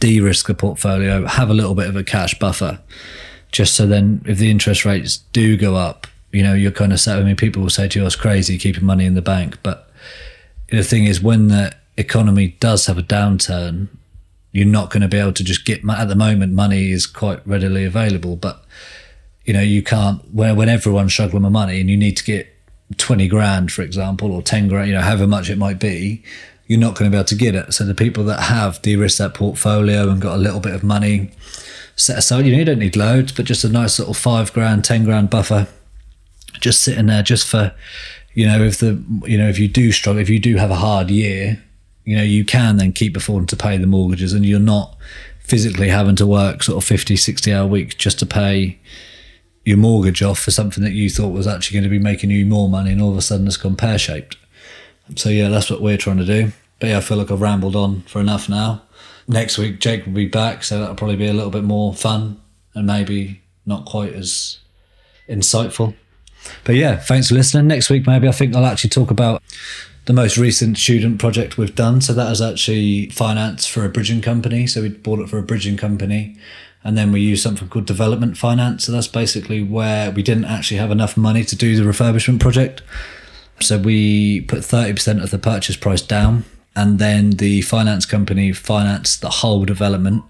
de-risk 0.00 0.46
the 0.46 0.54
portfolio, 0.54 1.26
have 1.26 1.50
a 1.50 1.54
little 1.54 1.74
bit 1.74 1.88
of 1.88 1.96
a 1.96 2.04
cash 2.04 2.38
buffer, 2.38 2.78
just 3.52 3.74
so 3.74 3.86
then 3.86 4.22
if 4.26 4.38
the 4.38 4.50
interest 4.50 4.84
rates 4.84 5.18
do 5.32 5.56
go 5.56 5.76
up, 5.76 6.06
you 6.32 6.42
know, 6.42 6.54
you're 6.54 6.72
kind 6.72 6.92
of 6.92 7.00
set. 7.00 7.18
I 7.18 7.22
mean, 7.22 7.36
people 7.36 7.62
will 7.62 7.70
say 7.70 7.88
to 7.88 7.98
you, 7.98 8.04
oh, 8.04 8.06
"It's 8.06 8.16
crazy 8.16 8.58
keeping 8.58 8.84
money 8.84 9.04
in 9.04 9.14
the 9.14 9.22
bank," 9.22 9.58
but 9.62 9.90
the 10.70 10.82
thing 10.82 11.04
is, 11.04 11.22
when 11.22 11.48
the 11.48 11.72
economy 11.96 12.56
does 12.58 12.86
have 12.86 12.98
a 12.98 13.02
downturn, 13.02 13.88
you're 14.52 14.66
not 14.66 14.90
going 14.90 15.02
to 15.02 15.08
be 15.08 15.18
able 15.18 15.32
to 15.32 15.44
just 15.44 15.64
get. 15.64 15.88
At 15.88 16.08
the 16.08 16.16
moment, 16.16 16.52
money 16.52 16.90
is 16.90 17.06
quite 17.06 17.46
readily 17.46 17.84
available, 17.84 18.36
but 18.36 18.64
you 19.44 19.52
know, 19.52 19.60
you 19.60 19.82
can't. 19.82 20.22
When 20.34 20.56
when 20.56 20.68
everyone's 20.68 21.12
struggling 21.12 21.42
with 21.42 21.52
money 21.52 21.80
and 21.80 21.88
you 21.88 21.96
need 21.96 22.16
to 22.16 22.24
get 22.24 22.48
twenty 22.96 23.28
grand, 23.28 23.72
for 23.72 23.82
example, 23.82 24.32
or 24.32 24.42
ten 24.42 24.68
grand, 24.68 24.88
you 24.88 24.94
know, 24.94 25.02
however 25.02 25.26
much 25.26 25.50
it 25.50 25.58
might 25.58 25.78
be, 25.78 26.22
you're 26.66 26.80
not 26.80 26.94
going 26.94 27.10
to 27.10 27.14
be 27.14 27.18
able 27.18 27.26
to 27.26 27.34
get 27.34 27.54
it. 27.54 27.74
So 27.74 27.84
the 27.84 27.94
people 27.94 28.24
that 28.24 28.44
have 28.44 28.80
de-risked 28.82 29.18
that 29.18 29.34
portfolio 29.34 30.08
and 30.08 30.20
got 30.20 30.36
a 30.36 30.40
little 30.40 30.60
bit 30.60 30.74
of 30.74 30.82
money 30.82 31.30
set 31.96 32.18
aside, 32.18 32.46
you 32.46 32.52
know, 32.52 32.58
you 32.58 32.64
don't 32.64 32.78
need 32.78 32.96
loads, 32.96 33.32
but 33.32 33.44
just 33.44 33.64
a 33.64 33.68
nice 33.68 33.98
little 33.98 34.14
five 34.14 34.52
grand, 34.52 34.84
ten 34.84 35.04
grand 35.04 35.30
buffer, 35.30 35.68
just 36.60 36.82
sitting 36.82 37.06
there, 37.06 37.22
just 37.22 37.46
for, 37.46 37.74
you 38.32 38.46
know, 38.46 38.62
if 38.62 38.78
the, 38.78 39.02
you 39.24 39.36
know, 39.36 39.48
if 39.48 39.58
you 39.58 39.68
do 39.68 39.92
struggle, 39.92 40.20
if 40.20 40.30
you 40.30 40.38
do 40.38 40.56
have 40.56 40.70
a 40.70 40.76
hard 40.76 41.10
year, 41.10 41.62
you 42.04 42.16
know, 42.16 42.22
you 42.22 42.44
can 42.44 42.76
then 42.76 42.92
keep 42.92 43.16
affording 43.16 43.46
to 43.46 43.56
pay 43.56 43.76
the 43.76 43.86
mortgages, 43.86 44.32
and 44.32 44.44
you're 44.44 44.58
not 44.58 44.96
physically 45.40 45.88
having 45.88 46.16
to 46.16 46.26
work 46.26 46.62
sort 46.62 46.78
of 46.78 46.84
50, 46.84 47.16
60 47.16 47.52
hour 47.52 47.66
weeks 47.66 47.94
just 47.94 48.18
to 48.18 48.26
pay 48.26 48.78
your 49.64 49.76
mortgage 49.76 50.22
off 50.22 50.38
for 50.38 50.50
something 50.50 50.82
that 50.84 50.92
you 50.92 51.08
thought 51.08 51.28
was 51.28 51.46
actually 51.46 51.74
going 51.74 51.84
to 51.84 51.90
be 51.90 51.98
making 51.98 52.30
you 52.30 52.44
more 52.46 52.68
money, 52.68 52.92
and 52.92 53.00
all 53.00 53.10
of 53.10 53.16
a 53.16 53.22
sudden 53.22 53.46
it's 53.46 53.56
gone 53.56 53.76
pear 53.76 53.98
shaped. 53.98 54.36
So 55.16 55.28
yeah, 55.28 55.48
that's 55.48 55.70
what 55.70 55.80
we're 55.80 55.96
trying 55.96 56.18
to 56.18 56.24
do. 56.24 56.52
But 56.80 56.88
yeah, 56.88 56.98
I 56.98 57.00
feel 57.00 57.16
like 57.16 57.30
I've 57.30 57.40
rambled 57.40 57.76
on 57.76 58.02
for 58.02 58.20
enough 58.20 58.48
now. 58.48 58.82
Next 59.26 59.56
week, 59.56 59.80
Jake 59.80 60.04
will 60.04 60.12
be 60.12 60.26
back, 60.26 60.64
so 60.64 60.78
that'll 60.78 60.96
probably 60.96 61.16
be 61.16 61.26
a 61.26 61.32
little 61.32 61.50
bit 61.50 61.64
more 61.64 61.94
fun 61.94 62.40
and 62.74 62.86
maybe 62.86 63.40
not 63.64 63.86
quite 63.86 64.12
as 64.12 64.58
insightful. 65.28 65.94
But 66.64 66.74
yeah, 66.74 66.96
thanks 66.96 67.28
for 67.28 67.34
listening. 67.34 67.66
Next 67.66 67.88
week, 67.88 68.06
maybe 68.06 68.28
I 68.28 68.32
think 68.32 68.54
I'll 68.54 68.66
actually 68.66 68.90
talk 68.90 69.10
about 69.10 69.42
the 70.04 70.12
most 70.12 70.36
recent 70.36 70.76
student 70.76 71.18
project 71.18 71.56
we've 71.56 71.74
done. 71.74 72.00
So 72.00 72.12
that 72.12 72.30
is 72.30 72.42
actually 72.42 73.08
finance 73.10 73.66
for 73.66 73.84
a 73.84 73.88
bridging 73.88 74.20
company. 74.20 74.66
So 74.66 74.82
we 74.82 74.90
bought 74.90 75.20
it 75.20 75.30
for 75.30 75.38
a 75.38 75.42
bridging 75.42 75.76
company. 75.76 76.36
And 76.82 76.98
then 76.98 77.12
we 77.12 77.22
used 77.22 77.42
something 77.42 77.68
called 77.68 77.86
development 77.86 78.36
finance. 78.36 78.84
So 78.84 78.92
that's 78.92 79.08
basically 79.08 79.62
where 79.62 80.10
we 80.10 80.22
didn't 80.22 80.44
actually 80.44 80.76
have 80.76 80.90
enough 80.90 81.16
money 81.16 81.42
to 81.44 81.56
do 81.56 81.76
the 81.76 81.90
refurbishment 81.90 82.40
project. 82.40 82.82
So 83.60 83.78
we 83.78 84.42
put 84.42 84.60
30% 84.60 85.22
of 85.22 85.30
the 85.30 85.38
purchase 85.38 85.76
price 85.76 86.02
down, 86.02 86.44
and 86.76 86.98
then 86.98 87.30
the 87.30 87.62
finance 87.62 88.04
company 88.04 88.52
financed 88.52 89.20
the 89.20 89.30
whole 89.30 89.64
development. 89.64 90.24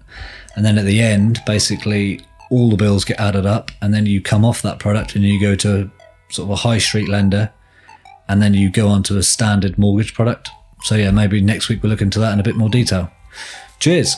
And 0.55 0.63
then 0.63 0.77
at 0.77 0.85
the 0.85 1.01
end, 1.01 1.41
basically, 1.45 2.21
all 2.49 2.69
the 2.69 2.77
bills 2.77 3.03
get 3.03 3.19
added 3.19 3.45
up, 3.45 3.71
and 3.81 3.93
then 3.93 4.05
you 4.05 4.21
come 4.21 4.45
off 4.45 4.61
that 4.61 4.79
product 4.79 5.15
and 5.15 5.23
you 5.23 5.39
go 5.41 5.55
to 5.55 5.89
sort 6.29 6.45
of 6.45 6.51
a 6.51 6.55
high 6.55 6.77
street 6.77 7.09
lender, 7.09 7.51
and 8.27 8.41
then 8.41 8.53
you 8.53 8.71
go 8.71 8.87
on 8.87 9.03
to 9.03 9.17
a 9.17 9.23
standard 9.23 9.77
mortgage 9.77 10.13
product. 10.13 10.49
So, 10.83 10.95
yeah, 10.95 11.11
maybe 11.11 11.41
next 11.41 11.67
week 11.67 11.81
we'll 11.81 11.89
look 11.89 12.01
into 12.01 12.19
that 12.19 12.33
in 12.33 12.39
a 12.39 12.43
bit 12.43 12.55
more 12.55 12.69
detail. 12.69 13.11
Cheers. 13.79 14.15